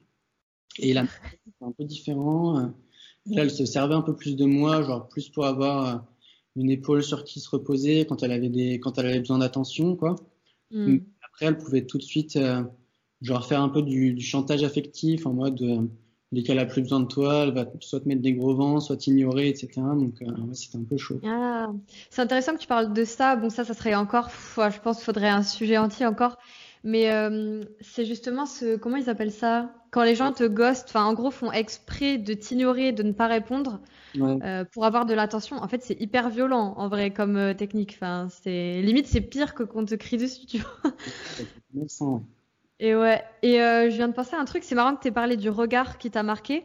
[0.78, 1.04] Et là,
[1.58, 2.72] c'est un peu différent.
[3.30, 5.98] Là, elle se servait un peu plus de moi, genre plus pour avoir euh,
[6.56, 9.96] une épaule sur qui se reposer quand elle avait des, quand elle avait besoin d'attention,
[9.96, 10.16] quoi.
[10.70, 10.98] Mm.
[11.22, 12.62] Après, elle pouvait tout de suite, euh,
[13.22, 15.82] genre faire un peu du, du, chantage affectif en mode, euh,
[16.32, 18.80] dès qu'elle a plus besoin de toi, elle va soit te mettre des gros vents,
[18.80, 19.68] soit t'ignorer, etc.
[19.76, 21.20] Donc, euh, c'était un peu chaud.
[21.24, 21.68] Ah,
[22.10, 23.36] c'est intéressant que tu parles de ça.
[23.36, 26.36] Bon, ça, ça serait encore, je pense, qu'il faudrait un sujet entier encore.
[26.82, 29.74] Mais euh, c'est justement ce, comment ils appellent ça?
[29.90, 33.26] Quand les gens te ghostent, enfin en gros font exprès de t'ignorer, de ne pas
[33.26, 33.80] répondre
[34.18, 35.56] euh, pour avoir de l'attention.
[35.56, 37.92] En fait, c'est hyper violent en vrai comme euh, technique.
[37.96, 40.94] Enfin, c'est limite c'est pire que qu'on te crie dessus, tu vois.
[42.82, 45.08] Et ouais, et euh, je viens de penser à un truc, c'est marrant que tu
[45.08, 46.64] aies parlé du regard qui t'a marqué,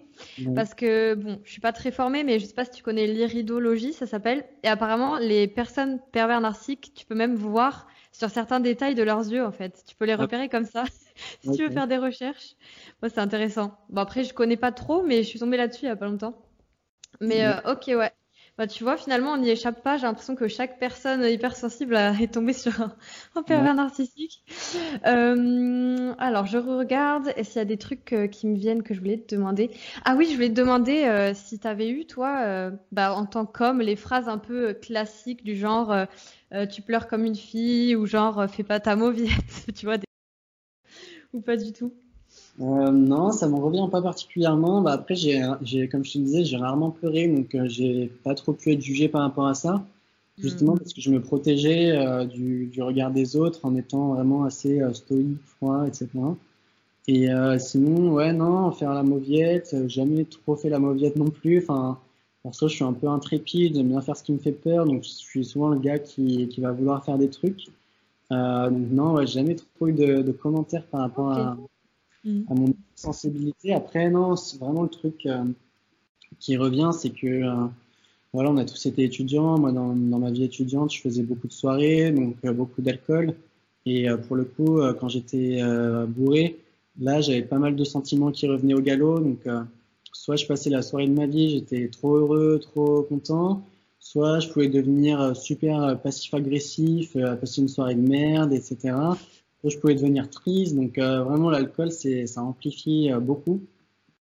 [0.55, 3.05] parce que, bon, je suis pas très formée, mais je sais pas si tu connais
[3.05, 8.61] l'iridologie, ça s'appelle, et apparemment, les personnes pervers narcissiques, tu peux même voir sur certains
[8.61, 9.83] détails de leurs yeux, en fait.
[9.85, 10.85] Tu peux les repérer comme ça,
[11.41, 12.55] si tu veux faire des recherches.
[13.01, 13.77] Moi, c'est intéressant.
[13.89, 16.07] Bon, après, je connais pas trop, mais je suis tombée là-dessus il y a pas
[16.07, 16.41] longtemps.
[17.21, 18.13] Mais euh, ok, ouais.
[18.57, 19.97] Bah, tu vois, finalement, on n'y échappe pas.
[19.97, 22.71] J'ai l'impression que chaque personne hypersensible est tombée sur
[23.35, 24.43] un, pervers narcissique.
[25.05, 27.33] Euh, alors, je regarde.
[27.35, 29.71] Est-ce qu'il y a des trucs euh, qui me viennent que je voulais te demander?
[30.05, 33.25] Ah oui, je voulais te demander euh, si tu avais eu, toi, euh, bah, en
[33.25, 35.93] tant qu'homme, les phrases un peu classiques du genre
[36.71, 40.05] tu pleures comme une fille ou genre fais pas ta mauviette, tu vois, des...
[41.33, 41.93] ou pas du tout?
[42.61, 44.81] Euh, non, ça m'en revient pas particulièrement.
[44.81, 48.33] Bah, après, j'ai, j'ai, comme je te disais, j'ai rarement pleuré, donc euh, j'ai pas
[48.33, 49.85] trop pu être jugé par rapport à ça,
[50.37, 50.79] justement mm.
[50.79, 54.81] parce que je me protégeais euh, du, du, regard des autres en étant vraiment assez
[54.81, 56.09] euh, stoïque, froid, etc.
[57.07, 57.27] Et
[57.59, 61.59] sinon, ouais, non, faire la mauviette, jamais trop fait la mauviette non plus.
[61.59, 61.99] Enfin,
[62.41, 65.03] perso, je suis un peu intrépide, j'aime bien faire ce qui me fait peur, donc
[65.03, 67.67] je suis souvent le gars qui, qui va vouloir faire des trucs.
[68.31, 71.57] donc non, ouais, jamais trop eu de, de commentaires par rapport à
[72.25, 72.41] Mm.
[72.49, 73.73] à mon sensibilité.
[73.73, 75.43] Après, non, c'est vraiment le truc euh,
[76.39, 77.67] qui revient, c'est que euh,
[78.33, 79.59] voilà, on a tous été étudiants.
[79.59, 83.35] Moi, dans, dans, ma vie étudiante, je faisais beaucoup de soirées, donc euh, beaucoup d'alcool.
[83.85, 85.61] Et pour le coup, quand j'étais
[86.07, 86.57] bourré,
[86.99, 89.19] là, j'avais pas mal de sentiments qui revenaient au galop.
[89.19, 89.41] Donc,
[90.11, 93.61] soit je passais la soirée de ma vie, j'étais trop heureux, trop content.
[93.99, 98.95] Soit je pouvais devenir super passif-agressif, passer une soirée de merde, etc
[99.69, 100.75] je pouvais devenir triste.
[100.75, 103.61] Donc euh, vraiment, l'alcool, c'est, ça amplifie euh, beaucoup.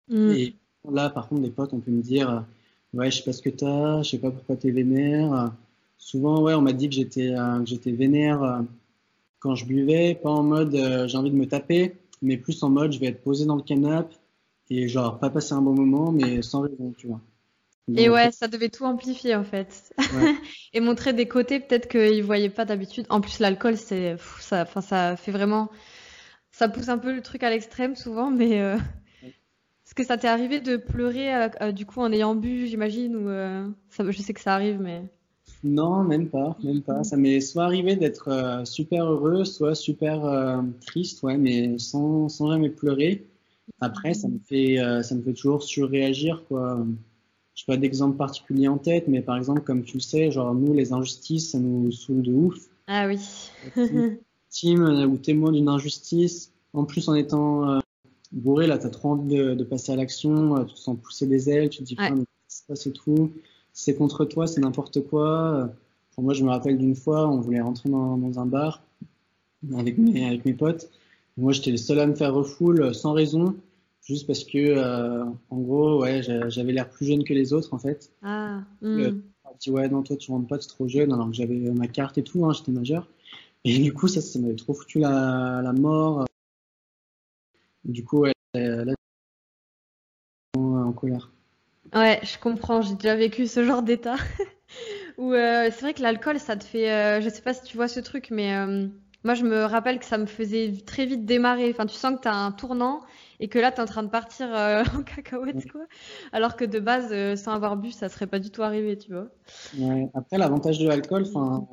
[0.10, 0.32] Mm.
[0.32, 0.56] Et
[0.92, 2.40] là, par contre, des potes, on peut me dire, euh,
[2.94, 5.52] ouais, je sais pas ce que t'as, je sais pas pourquoi t'es vénère.
[5.98, 8.64] Souvent, ouais, on m'a dit que j'étais, que j'étais vénère
[9.40, 10.76] quand je buvais, pas en mode
[11.08, 13.62] j'ai envie de me taper, mais plus en mode je vais être posé dans le
[13.62, 14.16] canapé
[14.70, 17.22] et genre pas passer un bon moment, mais sans raison, tu vois
[17.94, 19.94] et ouais, ça devait tout amplifier en fait.
[20.74, 23.06] et montrer des côtés peut-être qu'ils voyaient pas d'habitude.
[23.10, 25.70] En plus, l'alcool, c'est ça, enfin, ça fait vraiment,
[26.52, 28.32] ça pousse un peu le truc à l'extrême souvent.
[28.32, 28.78] Mais euh...
[29.24, 33.16] est-ce que ça t'est arrivé de pleurer euh, euh, du coup en ayant bu, j'imagine,
[33.16, 35.04] ou euh, ça, je sais que ça arrive, mais.
[35.64, 37.04] Non, même pas, même pas.
[37.04, 42.70] Ça m'est soit arrivé d'être super heureux, soit super triste, ouais, mais sans, sans jamais
[42.70, 43.28] pleurer.
[43.80, 46.86] Après, ça me fait, ça me fait toujours surréagir, quoi.
[47.56, 50.54] Je n'ai pas d'exemple particulier en tête, mais par exemple, comme tu le sais, genre
[50.54, 52.58] nous, les injustices, ça nous saoule de ouf.
[52.88, 53.20] Ah oui.
[54.50, 57.80] Team ou témoin d'une injustice, en plus en étant
[58.32, 61.50] bourré, là, tu as trop envie de, passer à l'action, tu te sens pousser des
[61.50, 62.12] ailes, tu te dis, ouais.
[62.12, 62.24] mais
[62.76, 63.32] c'est tout
[63.76, 65.70] c'est contre toi, c'est n'importe quoi.
[66.16, 68.82] Pour moi, je me rappelle d'une fois, on voulait rentrer dans, un bar
[69.76, 70.90] avec mes, avec mes potes.
[71.38, 73.54] Moi, j'étais le seul à me faire refoule sans raison,
[74.06, 77.80] juste parce que, euh, en gros, ouais, j'avais l'air plus jeune que les autres, en
[77.80, 78.12] fait.
[78.22, 78.62] Ah.
[78.84, 79.22] Euh, hmm.
[79.60, 81.88] dit, ouais, non, toi, tu rentres pas, tu es trop jeune, alors que j'avais ma
[81.88, 83.08] carte et tout, hein, j'étais majeur.
[83.64, 86.26] Et du coup, ça, ça m'avait trop foutu la, la mort.
[87.84, 88.94] Du coup, ouais, là,
[90.56, 91.32] en colère.
[91.94, 94.16] Ouais, je comprends, j'ai déjà vécu ce genre d'état.
[95.18, 96.92] Où euh, c'est vrai que l'alcool, ça te fait.
[96.92, 98.88] Euh, je sais pas si tu vois ce truc, mais euh,
[99.26, 101.70] moi, je me rappelle que ça me faisait très vite démarrer.
[101.72, 103.02] Enfin, tu sens que tu as un tournant
[103.42, 104.48] et que là, tu es en train de partir
[104.98, 105.82] en cacahuète, quoi.
[106.32, 109.28] Alors que de base, sans avoir bu, ça serait pas du tout arrivé, tu vois.
[109.78, 110.10] Ouais.
[110.14, 111.68] Après, l'avantage de l'alcool, enfin,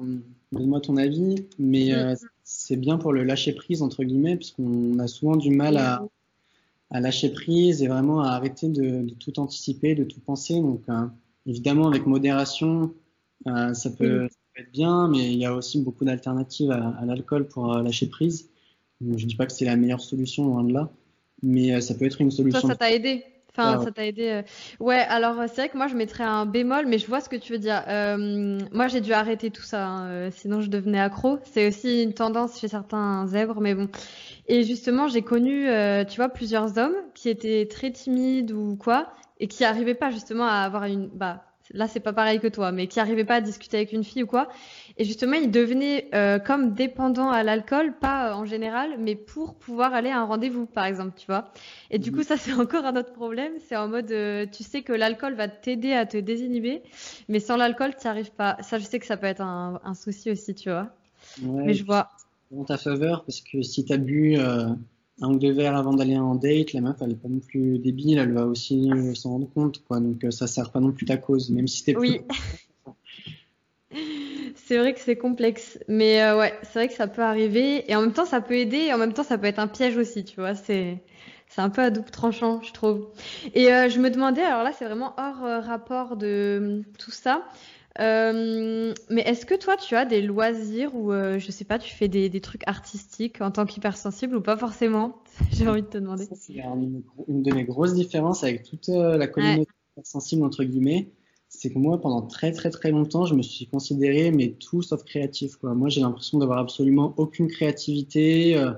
[0.50, 2.16] donne-moi ton avis, mais mm.
[2.42, 6.02] c'est bien pour le lâcher prise, entre guillemets, puisqu'on a souvent du mal à
[6.92, 10.60] à lâcher prise et vraiment à arrêter de, de tout anticiper, de tout penser.
[10.60, 11.06] Donc, euh,
[11.46, 12.92] évidemment, avec modération,
[13.46, 16.88] euh, ça, peut, ça, peut, être bien, mais il y a aussi beaucoup d'alternatives à,
[17.00, 18.50] à l'alcool pour euh, lâcher prise.
[19.00, 20.90] Donc, je ne dis pas que c'est la meilleure solution, loin de là,
[21.42, 22.60] mais ça peut être une solution.
[22.60, 23.24] Toi, ça t'a aidé?
[23.54, 24.42] Enfin, ça t'a aidé.
[24.80, 27.36] Ouais, alors c'est vrai que moi je mettrais un bémol, mais je vois ce que
[27.36, 27.82] tu veux dire.
[27.86, 31.38] Euh, moi j'ai dû arrêter tout ça, hein, sinon je devenais accro.
[31.44, 33.88] C'est aussi une tendance chez certains zèbres, mais bon.
[34.46, 39.12] Et justement, j'ai connu, euh, tu vois, plusieurs hommes qui étaient très timides ou quoi,
[39.38, 42.72] et qui n'arrivaient pas justement à avoir une, bah, là c'est pas pareil que toi,
[42.72, 44.48] mais qui n'arrivaient pas à discuter avec une fille ou quoi.
[44.98, 49.54] Et justement, ils devenaient euh, comme dépendants à l'alcool, pas euh, en général, mais pour
[49.54, 51.50] pouvoir aller à un rendez-vous, par exemple, tu vois.
[51.90, 52.16] Et du mhm.
[52.18, 53.52] coup, ça c'est encore un autre problème.
[53.66, 54.14] C'est en mode,
[54.52, 56.82] tu sais que l'alcool va t'aider à te désinhiber,
[57.28, 58.56] mais sans l'alcool, tu n'y arrives pas.
[58.60, 60.88] Ça, je sais que ça peut être un, un souci aussi, tu vois.
[61.42, 62.10] Ouais, mais je vois
[62.56, 64.68] en ta faveur parce que si tu as bu euh,
[65.22, 67.78] un ou deux verres avant d'aller en date, la meuf elle est pas non plus
[67.78, 70.00] débile, elle va aussi s'en rendre compte quoi.
[70.00, 72.20] Donc euh, ça sert pas non plus ta cause, même si t'es oui.
[74.54, 77.96] c'est vrai que c'est complexe, mais euh, ouais, c'est vrai que ça peut arriver et
[77.96, 79.96] en même temps ça peut aider et en même temps ça peut être un piège
[79.96, 80.54] aussi, tu vois.
[80.54, 81.02] C'est
[81.48, 83.08] c'est un peu à double tranchant, je trouve.
[83.54, 87.44] Et je me demandais, alors là c'est vraiment hors rapport de tout ça.
[88.00, 91.94] Euh, mais est-ce que toi, tu as des loisirs ou, euh, je sais pas, tu
[91.94, 95.22] fais des, des trucs artistiques en tant qu'hypersensible ou pas forcément
[95.52, 96.26] J'ai envie de te demander.
[96.34, 101.10] C'est une, de mes grosses différences avec toute euh, la communauté hypersensible, entre guillemets.
[101.48, 105.04] C'est que moi, pendant très très très longtemps, je me suis considéré, mais tout sauf
[105.04, 105.56] créatif.
[105.56, 105.74] Quoi.
[105.74, 108.56] Moi, j'ai l'impression d'avoir absolument aucune créativité.
[108.56, 108.72] Euh,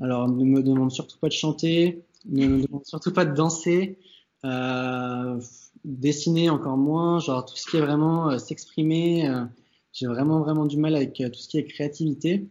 [0.00, 3.98] alors, ne me demande surtout pas de chanter, ne me demande surtout pas de danser.
[4.44, 5.38] Euh,
[5.84, 9.44] dessiner encore moins, genre tout ce qui est vraiment euh, s'exprimer, euh,
[9.92, 12.48] j'ai vraiment vraiment du mal avec euh, tout ce qui est créativité.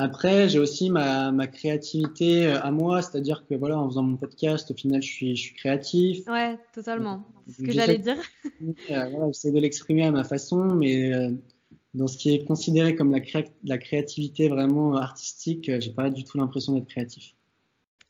[0.00, 4.70] Après, j'ai aussi ma, ma créativité à moi, c'est-à-dire que voilà, en faisant mon podcast,
[4.70, 6.24] au final, je suis, je suis créatif.
[6.28, 7.24] Ouais, totalement.
[7.48, 8.16] C'est ce que j'allais dire.
[8.88, 11.10] voilà, j'essaie de l'exprimer à ma façon, mais
[11.94, 16.22] dans ce qui est considéré comme la, cré la créativité vraiment artistique, j'ai pas du
[16.22, 17.34] tout l'impression d'être créatif.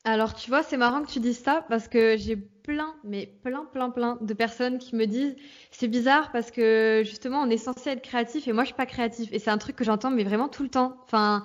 [0.03, 2.37] Alors, tu vois, c'est marrant que tu dises ça parce que j'ai
[2.69, 5.35] plein, mais plein, plein, plein de personnes qui me disent
[5.71, 8.85] c'est bizarre parce que justement, on est censé être créatif et moi, je suis pas
[8.85, 9.29] créatif.
[9.31, 10.95] Et c'est un truc que j'entends, mais vraiment tout le temps.
[11.03, 11.43] Enfin,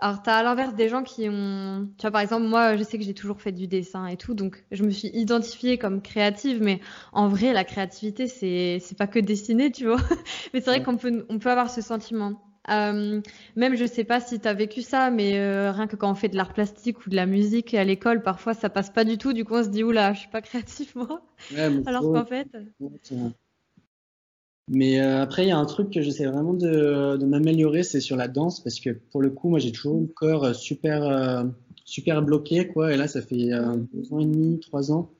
[0.00, 1.90] alors, t'as à l'inverse des gens qui ont.
[1.98, 4.32] Tu vois, par exemple, moi, je sais que j'ai toujours fait du dessin et tout,
[4.32, 6.80] donc je me suis identifiée comme créative, mais
[7.12, 10.00] en vrai, la créativité, c'est, c'est pas que dessiner, tu vois.
[10.54, 12.40] mais c'est vrai qu'on peut, on peut avoir ce sentiment.
[12.70, 13.20] Euh,
[13.56, 16.14] même, je sais pas si tu as vécu ça, mais euh, rien que quand on
[16.14, 19.18] fait de l'art plastique ou de la musique à l'école, parfois ça passe pas du
[19.18, 19.32] tout.
[19.32, 21.22] Du coup, on se dit, oula, je suis pas créatif moi.
[21.86, 22.48] Alors qu'en fait.
[24.68, 28.00] Mais euh, après, il y a un truc que j'essaie vraiment de, de m'améliorer, c'est
[28.00, 31.44] sur la danse, parce que pour le coup, moi, j'ai toujours le corps super,
[31.84, 32.94] super bloqué, quoi.
[32.94, 33.48] Et là, ça fait
[33.92, 35.10] deux ans et demi, trois ans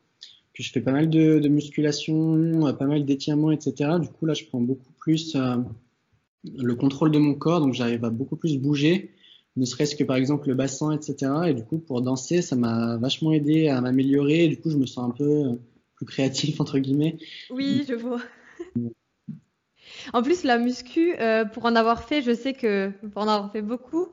[0.54, 3.98] que je fais pas mal de, de musculation, pas mal d'étirements, etc.
[4.00, 5.34] Du coup, là, je prends beaucoup plus
[6.44, 9.14] le contrôle de mon corps, donc j'arrive à beaucoup plus bouger,
[9.56, 11.32] ne serait-ce que par exemple le bassin, etc.
[11.48, 14.48] Et du coup, pour danser, ça m'a vachement aidé à m'améliorer.
[14.48, 15.52] Du coup, je me sens un peu euh,
[15.94, 17.18] plus créatif, entre guillemets.
[17.50, 18.20] Oui, je vois.
[20.12, 23.52] En plus, la muscu, euh, pour en avoir fait, je sais que, pour en avoir
[23.52, 24.08] fait beaucoup,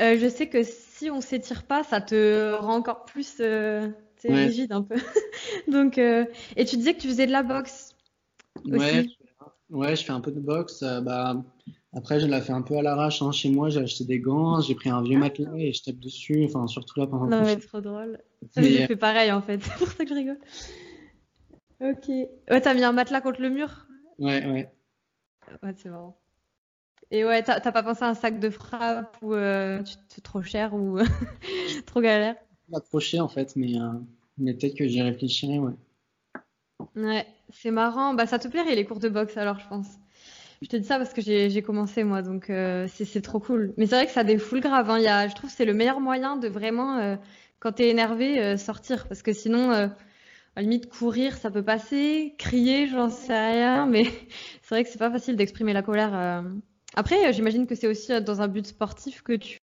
[0.00, 3.40] euh, je sais que si on s'étire pas, ça te rend encore plus
[4.24, 4.96] rigide un peu.
[5.70, 7.94] Donc, et tu disais que tu faisais de la boxe.
[8.64, 8.76] Aussi.
[8.78, 9.06] Ouais,
[9.72, 10.84] Ouais, je fais un peu de boxe.
[11.02, 11.42] bah,
[11.94, 13.22] après, je l'ai fait un peu à l'arrache.
[13.22, 13.32] Hein.
[13.32, 16.44] Chez moi, j'ai acheté des gants, j'ai pris un vieux matelas et je tape dessus.
[16.44, 18.18] Enfin, surtout là pendant Non, mais trop drôle.
[18.56, 19.58] J'ai fait pareil en fait.
[19.62, 20.38] C'est pour ça que je rigole.
[21.80, 22.08] Ok.
[22.08, 23.86] Ouais, t'as mis un matelas contre le mur?
[24.18, 24.72] Ouais, ouais.
[25.62, 26.16] Ouais, c'est marrant.
[27.10, 29.82] Et ouais, t'as pas pensé à un sac de frappe ou euh,
[30.22, 30.98] trop cher ou
[31.86, 32.36] trop galère?
[32.70, 33.90] Pas trop cher en fait, mais, euh,
[34.38, 35.74] mais peut-être que j'y réfléchirai, ouais.
[36.96, 38.14] Ouais, c'est marrant.
[38.14, 39.86] Bah, ça te plairait les cours de boxe alors, je pense.
[40.62, 43.74] Je te dis ça parce que j'ai commencé moi, donc euh, c'est trop cool.
[43.76, 44.90] Mais c'est vrai que ça défoule grave.
[44.90, 45.00] Hein.
[45.00, 47.16] Y a, je trouve que c'est le meilleur moyen de vraiment, euh,
[47.58, 49.08] quand t'es énervé, euh, sortir.
[49.08, 49.90] Parce que sinon, à
[50.56, 52.34] la limite, courir, ça peut passer.
[52.38, 53.86] Crier, j'en sais rien.
[53.90, 54.04] Mais
[54.62, 56.44] c'est vrai que c'est pas facile d'exprimer la colère.
[56.94, 59.58] Après, j'imagine que c'est aussi dans un but sportif que tu.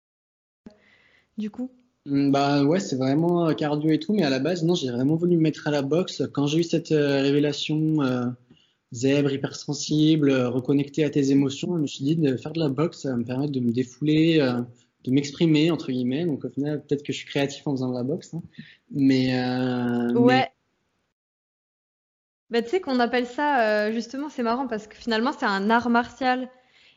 [1.38, 1.72] Du coup.
[2.08, 5.16] Mm, bah ouais, c'est vraiment cardio et tout, mais à la base, non, j'ai vraiment
[5.16, 6.24] voulu me mettre à la boxe.
[6.34, 8.34] Quand j'ai eu cette révélation
[8.94, 11.76] zèbre, hypersensible, euh, reconnecté à tes émotions.
[11.76, 13.72] Je me suis dit de faire de la boxe, ça va me permettre de me
[13.72, 14.62] défouler, euh,
[15.04, 16.26] de m'exprimer entre guillemets.
[16.26, 18.42] Donc au final, peut-être que je suis créatif en faisant de la boxe, hein.
[18.92, 20.50] mais euh, ouais.
[22.50, 25.90] Bah, tu sais qu'on appelle ça justement, c'est marrant parce que finalement c'est un art
[25.90, 26.50] martial.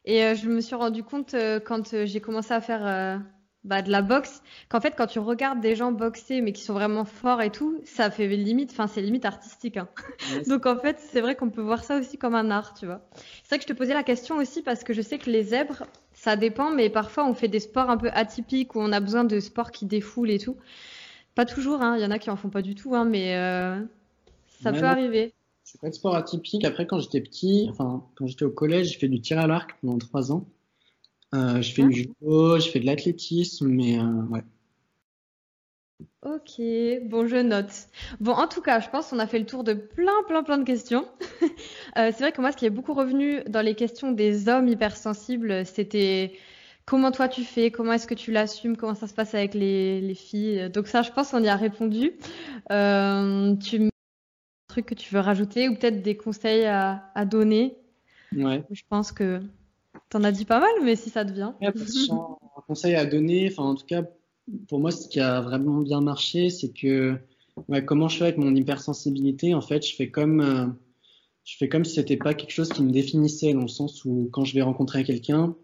[0.04, 1.34] Et je me suis rendu compte
[1.66, 3.20] quand j'ai commencé à faire
[3.64, 6.72] bah, de la boxe, qu'en fait, quand tu regardes des gens boxer, mais qui sont
[6.72, 9.76] vraiment forts et tout, ça fait limite, enfin, c'est limite artistique.
[9.76, 9.88] Hein.
[10.48, 13.02] Donc, en fait, c'est vrai qu'on peut voir ça aussi comme un art, tu vois.
[13.42, 15.42] C'est vrai que je te posais la question aussi parce que je sais que les
[15.42, 15.84] zèbres,
[16.14, 19.24] ça dépend, mais parfois on fait des sports un peu atypiques où on a besoin
[19.24, 20.56] de sports qui défoulent et tout.
[21.34, 21.96] Pas toujours, hein.
[21.96, 23.80] Il y en a qui en font pas du tout, hein, mais euh,
[24.62, 25.32] ça peut arriver.
[25.64, 26.64] C'est pas de sport atypique.
[26.64, 29.76] Après, quand j'étais petit, enfin, quand j'étais au collège, j'ai fait du tir à l'arc
[29.80, 30.44] pendant trois ans.
[31.34, 34.42] Euh, je fais du judo, je fais de l'athlétisme, mais euh, ouais.
[36.22, 36.60] Ok,
[37.08, 37.70] bon, je note.
[38.20, 40.58] Bon, en tout cas, je pense qu'on a fait le tour de plein, plein, plein
[40.58, 41.06] de questions.
[41.42, 44.68] euh, c'est vrai que moi, ce qui est beaucoup revenu dans les questions des hommes
[44.68, 46.32] hypersensibles, c'était
[46.84, 50.00] comment toi tu fais, comment est-ce que tu l'assumes, comment ça se passe avec les,
[50.00, 50.68] les, filles.
[50.70, 52.12] Donc ça, je pense qu'on y a répondu.
[52.70, 57.24] Euh, tu me un truc que tu veux rajouter ou peut-être des conseils à, à
[57.24, 57.76] donner?
[58.36, 58.62] Ouais.
[58.70, 59.40] Je pense que
[60.10, 61.56] T'en as dit pas mal, mais si ça te vient.
[61.62, 64.02] un conseil à donner, enfin en tout cas
[64.68, 67.16] pour moi ce qui a vraiment bien marché, c'est que
[67.86, 70.66] comment je fais avec mon hypersensibilité, en fait je fais comme euh,
[71.44, 74.28] je fais comme si c'était pas quelque chose qui me définissait dans le sens où
[74.32, 75.54] quand je vais rencontrer quelqu'un,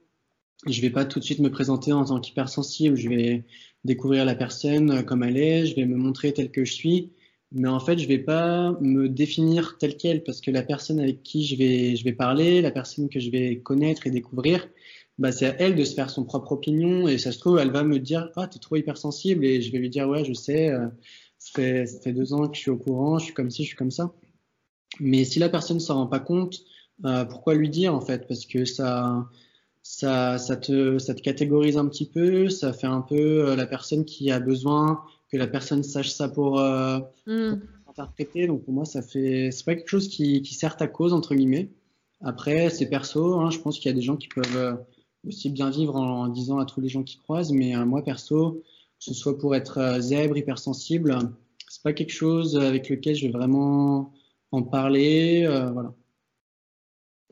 [0.67, 3.45] je vais pas tout de suite me présenter en tant qu'hypersensible, je vais
[3.85, 7.13] découvrir la personne comme elle est, je vais me montrer tel que je suis
[7.53, 11.23] mais en fait, je vais pas me définir tel quel parce que la personne avec
[11.23, 14.69] qui je vais, je vais parler, la personne que je vais connaître et découvrir,
[15.19, 17.09] bah, c'est à elle de se faire son propre opinion.
[17.09, 19.79] Et ça se trouve, elle va me dire, ah, t'es trop hypersensible et je vais
[19.79, 20.89] lui dire, ouais, je sais, euh,
[21.39, 23.63] ça, fait, ça fait deux ans que je suis au courant, je suis comme ci,
[23.63, 24.13] je suis comme ça.
[25.01, 26.61] Mais si la personne s'en rend pas compte,
[27.05, 28.27] euh, pourquoi lui dire en fait?
[28.27, 29.29] Parce que ça,
[29.83, 33.67] ça, ça te, ça te catégorise un petit peu, ça fait un peu euh, la
[33.67, 35.03] personne qui a besoin
[35.37, 37.61] que la personne sache ça pour, euh, mm.
[37.89, 38.47] interpréter.
[38.47, 41.35] Donc pour moi, ça fait, c'est pas quelque chose qui, qui sert ta cause entre
[41.35, 41.71] guillemets.
[42.23, 43.39] Après, c'est perso.
[43.39, 44.75] Hein, je pense qu'il y a des gens qui peuvent euh,
[45.27, 47.53] aussi bien vivre en, disant à tous les gens qui croisent.
[47.53, 48.63] Mais euh, moi, perso,
[48.99, 51.19] que ce soit pour être euh, zèbre, hypersensible,
[51.69, 54.13] c'est pas quelque chose avec lequel je vais vraiment
[54.53, 55.47] en parler.
[55.73, 55.93] voilà.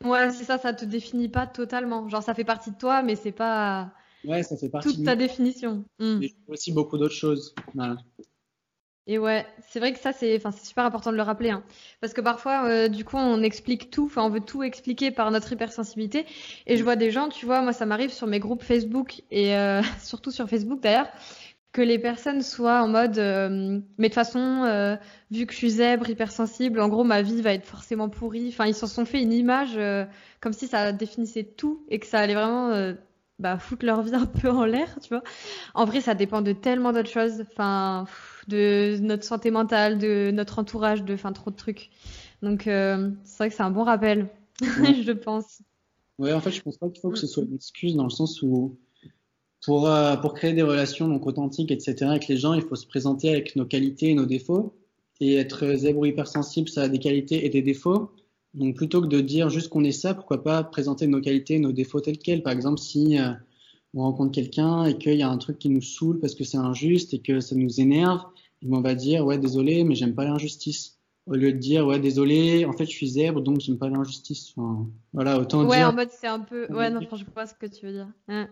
[0.04, 2.08] Ouais, c'est ça, ça te définit pas totalement.
[2.08, 3.92] Genre, ça fait partie de toi, mais c'est pas
[4.24, 4.94] Ouais, ça fait partie.
[4.94, 5.84] Toute ta définition.
[5.98, 6.20] Mm.
[6.48, 7.54] aussi beaucoup d'autres choses.
[9.06, 11.50] Et ouais, c'est vrai que ça, c'est super important de le rappeler.
[11.50, 11.62] Hein.
[12.00, 15.30] Parce que parfois, euh, du coup, on explique tout, enfin, on veut tout expliquer par
[15.30, 16.24] notre hypersensibilité.
[16.66, 19.56] Et je vois des gens, tu vois, moi, ça m'arrive sur mes groupes Facebook, et
[19.56, 21.08] euh, surtout sur Facebook d'ailleurs,
[21.72, 24.98] que les personnes soient en mode, euh, mais de toute façon,
[25.30, 28.48] vu que je suis zèbre, hypersensible, en gros, ma vie va être forcément pourrie.
[28.48, 29.78] Enfin, ils s'en sont fait une image
[30.40, 32.94] comme si ça définissait tout et que ça allait vraiment
[33.38, 35.22] bah, foutent leur vie un peu en l'air, tu vois.
[35.74, 38.06] En vrai, ça dépend de tellement d'autres choses, enfin,
[38.48, 41.90] de notre santé mentale, de notre entourage, de, enfin, trop de trucs.
[42.42, 44.28] Donc, euh, c'est vrai que c'est un bon rappel,
[44.60, 45.62] je pense.
[46.18, 48.10] Ouais, en fait, je pense pas qu'il faut que ce soit une excuse dans le
[48.10, 48.78] sens où
[49.64, 52.86] pour, euh, pour créer des relations donc authentiques, etc., avec les gens, il faut se
[52.86, 54.74] présenter avec nos qualités et nos défauts.
[55.20, 58.10] Et être zèbre ou hypersensible, ça a des qualités et des défauts.
[58.54, 61.72] Donc plutôt que de dire juste qu'on est ça, pourquoi pas présenter nos qualités, nos
[61.72, 62.42] défauts tels quels.
[62.42, 63.32] Par exemple, si euh,
[63.94, 66.56] on rencontre quelqu'un et qu'il y a un truc qui nous saoule parce que c'est
[66.56, 68.22] injuste et que ça nous énerve,
[68.68, 70.98] on va dire ouais désolé, mais j'aime pas l'injustice.
[71.26, 74.52] Au lieu de dire ouais désolé, en fait je suis zèbre donc j'aime pas l'injustice.
[74.56, 75.76] Enfin, voilà autant ouais, dire.
[75.76, 77.92] Ouais en mode c'est un peu ouais non franchement je vois ce que tu veux
[77.92, 78.08] dire.
[78.28, 78.48] Hein.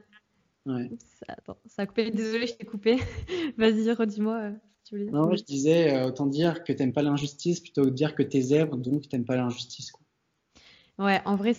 [0.66, 0.90] Ouais.
[1.28, 2.11] attends, ça a coupé.
[2.11, 2.98] Désolé, je t'ai coupé.
[3.59, 4.53] Vas-y, redis-moi.
[4.93, 8.22] Non, je disais, euh, autant dire que t'aimes pas l'injustice plutôt que de dire que
[8.22, 9.93] t'es zèbre, donc t'aimes pas l'injustice.
[10.99, 11.55] Ouais, en vrai,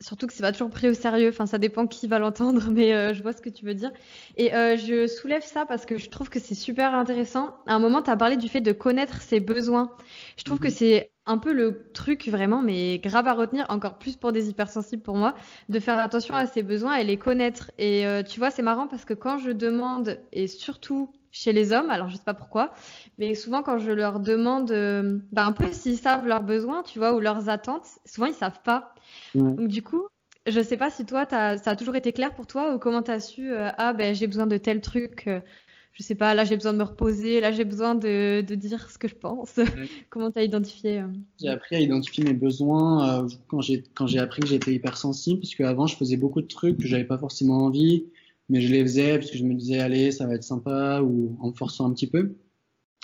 [0.00, 1.28] surtout que c'est pas toujours pris au sérieux.
[1.28, 3.92] Enfin, ça dépend qui va l'entendre, mais euh, je vois ce que tu veux dire.
[4.36, 7.54] Et euh, je soulève ça parce que je trouve que c'est super intéressant.
[7.66, 9.92] À un moment, tu as parlé du fait de connaître ses besoins.
[10.38, 10.72] Je trouve que mhm.
[10.72, 15.02] c'est un peu le truc vraiment, mais grave à retenir, encore plus pour des hypersensibles
[15.02, 15.34] pour moi,
[15.68, 17.70] de faire attention à ses besoins et les connaître.
[17.78, 21.72] Et euh, tu vois, c'est marrant parce que quand je demande, et surtout chez les
[21.72, 22.72] hommes, alors je sais pas pourquoi,
[23.18, 26.98] mais souvent quand je leur demande euh, bah, un peu s'ils savent leurs besoins, tu
[26.98, 28.94] vois, ou leurs attentes, souvent ils savent pas.
[29.34, 30.06] Donc du coup,
[30.46, 33.10] je sais pas si toi, ça a toujours été clair pour toi ou comment tu
[33.10, 35.40] as su, euh, ah ben j'ai besoin de tel truc, euh,
[35.92, 38.90] je sais pas, là j'ai besoin de me reposer, là j'ai besoin de, de, dire
[38.90, 39.56] ce que je pense.
[40.10, 41.02] comment tu as identifié
[41.40, 45.96] J'ai appris à identifier mes besoins quand j'ai appris que j'étais hypersensible, parce qu'avant je
[45.96, 48.06] faisais beaucoup de trucs que j'avais pas forcément envie
[48.48, 51.36] mais je les faisais parce que je me disais allez ça va être sympa ou
[51.40, 52.36] en me forçant un petit peu.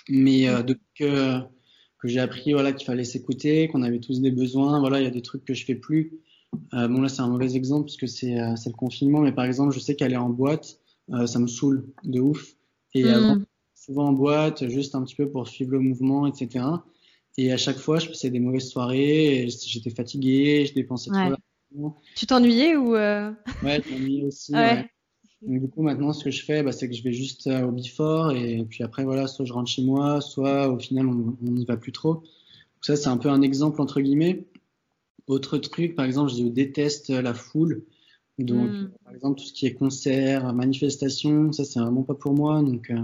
[0.09, 1.39] Mais euh, depuis que,
[1.99, 5.07] que j'ai appris voilà qu'il fallait s'écouter qu'on avait tous des besoins voilà il y
[5.07, 6.19] a des trucs que je fais plus.
[6.73, 9.45] Euh, bon là c'est un mauvais exemple parce que c'est euh, le confinement mais par
[9.45, 10.79] exemple je sais qu'aller en boîte
[11.11, 12.55] euh, ça me saoule de ouf.
[12.93, 13.07] Et mm.
[13.07, 13.37] avant
[13.75, 16.65] souvent en boîte juste un petit peu pour suivre le mouvement etc
[17.37, 22.25] et à chaque fois je passais des mauvaises soirées j'étais fatigué je dépensais trop tu
[22.25, 24.89] t'ennuyais ou ouais je m'ennuyais aussi ouais.
[25.45, 27.67] Donc, du coup, maintenant, ce que je fais, bah, c'est que je vais juste euh,
[27.67, 31.35] au before et puis après, voilà, soit je rentre chez moi, soit au final, on
[31.41, 32.15] n'y va plus trop.
[32.15, 32.23] Donc,
[32.81, 34.45] ça, c'est un peu un exemple entre guillemets.
[35.27, 37.83] Autre truc, par exemple, je déteste la foule.
[38.37, 38.91] Donc, hmm.
[39.03, 42.61] par exemple, tout ce qui est concert, manifestation, ça, c'est vraiment pas pour moi.
[42.61, 43.01] Donc, euh,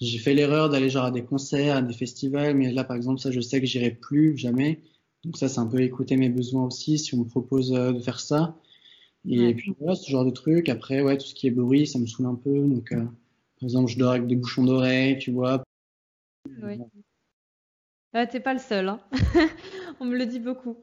[0.00, 3.20] j'ai fait l'erreur d'aller genre à des concerts, à des festivals, mais là, par exemple,
[3.20, 4.80] ça, je sais que j'irai plus jamais.
[5.24, 8.00] Donc, ça, c'est un peu écouter mes besoins aussi si on me propose euh, de
[8.00, 8.56] faire ça.
[9.28, 10.68] Et puis voilà, ce genre de truc.
[10.68, 12.60] Après, ouais, tout ce qui est bruit, ça me saoule un peu.
[12.60, 15.62] Donc, euh, par exemple, je dors avec des bouchons d'oreilles, tu vois.
[16.62, 16.78] Oui.
[18.30, 19.00] t'es pas le seul, hein.
[20.00, 20.76] on me le dit beaucoup.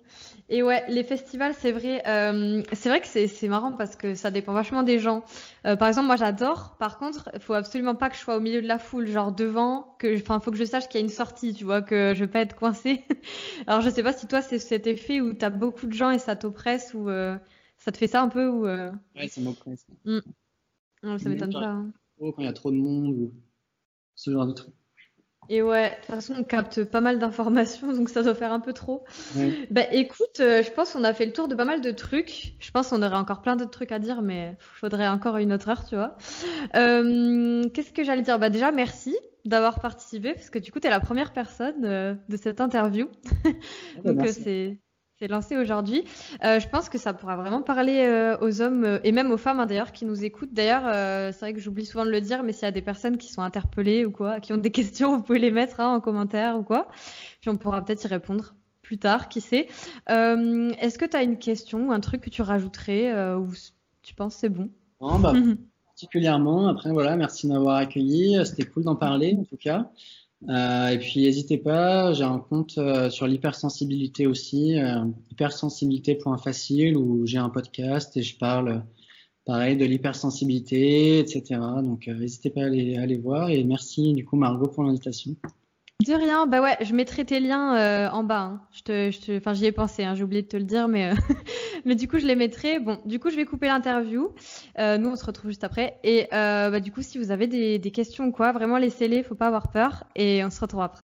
[0.50, 4.30] Et ouais, les festivals, c'est vrai, euh, c'est vrai que c'est marrant parce que ça
[4.30, 5.24] dépend vachement des gens.
[5.66, 6.76] Euh, par exemple, moi j'adore.
[6.78, 9.32] Par contre, il faut absolument pas que je sois au milieu de la foule, genre
[9.32, 12.14] devant, que, enfin, faut que je sache qu'il y a une sortie, tu vois, que
[12.14, 13.04] je vais pas être coincée.
[13.68, 16.20] Alors, je sais pas si toi c'est cet effet où t'as beaucoup de gens et
[16.20, 17.10] ça t'oppresse ou
[17.84, 18.92] ça te fait ça un peu ou euh...
[19.16, 19.86] Ouais, ça m'oppresse.
[20.06, 20.20] Mm.
[21.04, 21.66] Non, ça m'étonne pas.
[21.66, 21.92] Hein.
[22.18, 23.34] Quand il y a trop de monde ou
[24.16, 24.74] ce genre de truc.
[25.50, 28.62] Et ouais, de toute façon, on capte pas mal d'informations, donc ça doit faire un
[28.62, 29.04] peu trop.
[29.36, 29.68] Ouais.
[29.70, 32.54] Bah écoute, euh, je pense qu'on a fait le tour de pas mal de trucs.
[32.60, 35.52] Je pense qu'on aurait encore plein d'autres trucs à dire, mais il faudrait encore une
[35.52, 36.16] autre heure, tu vois.
[36.78, 38.40] Euh, Qu'est-ce que j'allais dire?
[38.40, 39.14] Bah déjà, merci
[39.44, 43.10] d'avoir participé, parce que du coup, tu es la première personne euh, de cette interview.
[43.46, 43.50] Ah
[44.06, 44.74] bah, donc euh,
[45.20, 46.04] c'est lancé aujourd'hui.
[46.44, 49.38] Euh, je pense que ça pourra vraiment parler euh, aux hommes euh, et même aux
[49.38, 50.54] femmes hein, d'ailleurs qui nous écoutent.
[50.54, 50.84] D'ailleurs,
[51.34, 53.32] c'est vrai que j'oublie souvent de le dire, mais s'il y a des personnes qui
[53.32, 56.58] sont interpellées ou quoi, qui ont des questions, vous pouvez les mettre hein, en commentaire
[56.58, 56.88] ou quoi.
[57.42, 59.68] Puis on pourra peut-être y répondre plus tard, qui sait.
[60.08, 63.50] Est-ce que tu as une question ou un truc que tu rajouterais ou
[64.02, 64.70] tu penses c'est bon?
[65.00, 65.34] Non, bah,
[65.88, 66.68] Particulièrement.
[66.68, 68.44] Après, voilà, merci de m'avoir accueilli.
[68.46, 69.90] C'était cool d'en parler en tout cas.
[70.50, 77.26] Euh, et puis n'hésitez pas, j'ai un compte euh, sur l'hypersensibilité aussi, euh, hypersensibilité.facile où
[77.26, 78.84] j'ai un podcast et je parle
[79.46, 81.60] pareil de l'hypersensibilité, etc.
[81.82, 84.84] Donc euh, n'hésitez pas à aller, à aller voir et merci du coup Margot pour
[84.84, 85.36] l'invitation.
[86.04, 88.42] De rien, bah ouais, je mettrai tes liens euh, en bas.
[88.42, 88.62] Hein.
[88.72, 90.88] Je te, je te, enfin, j'y ai pensé, hein, j'ai oublié de te le dire,
[90.90, 91.16] mais, euh,
[91.86, 92.80] mais du coup, je les mettrai.
[92.80, 94.34] Bon, du coup, je vais couper l'interview.
[94.80, 96.00] Euh, nous, on se retrouve juste après.
[96.04, 99.36] Et bah, du coup, si vous avez des, des questions ou quoi, vraiment laissez-les, faut
[99.36, 100.04] pas avoir peur.
[100.16, 101.02] Et on se retrouve après.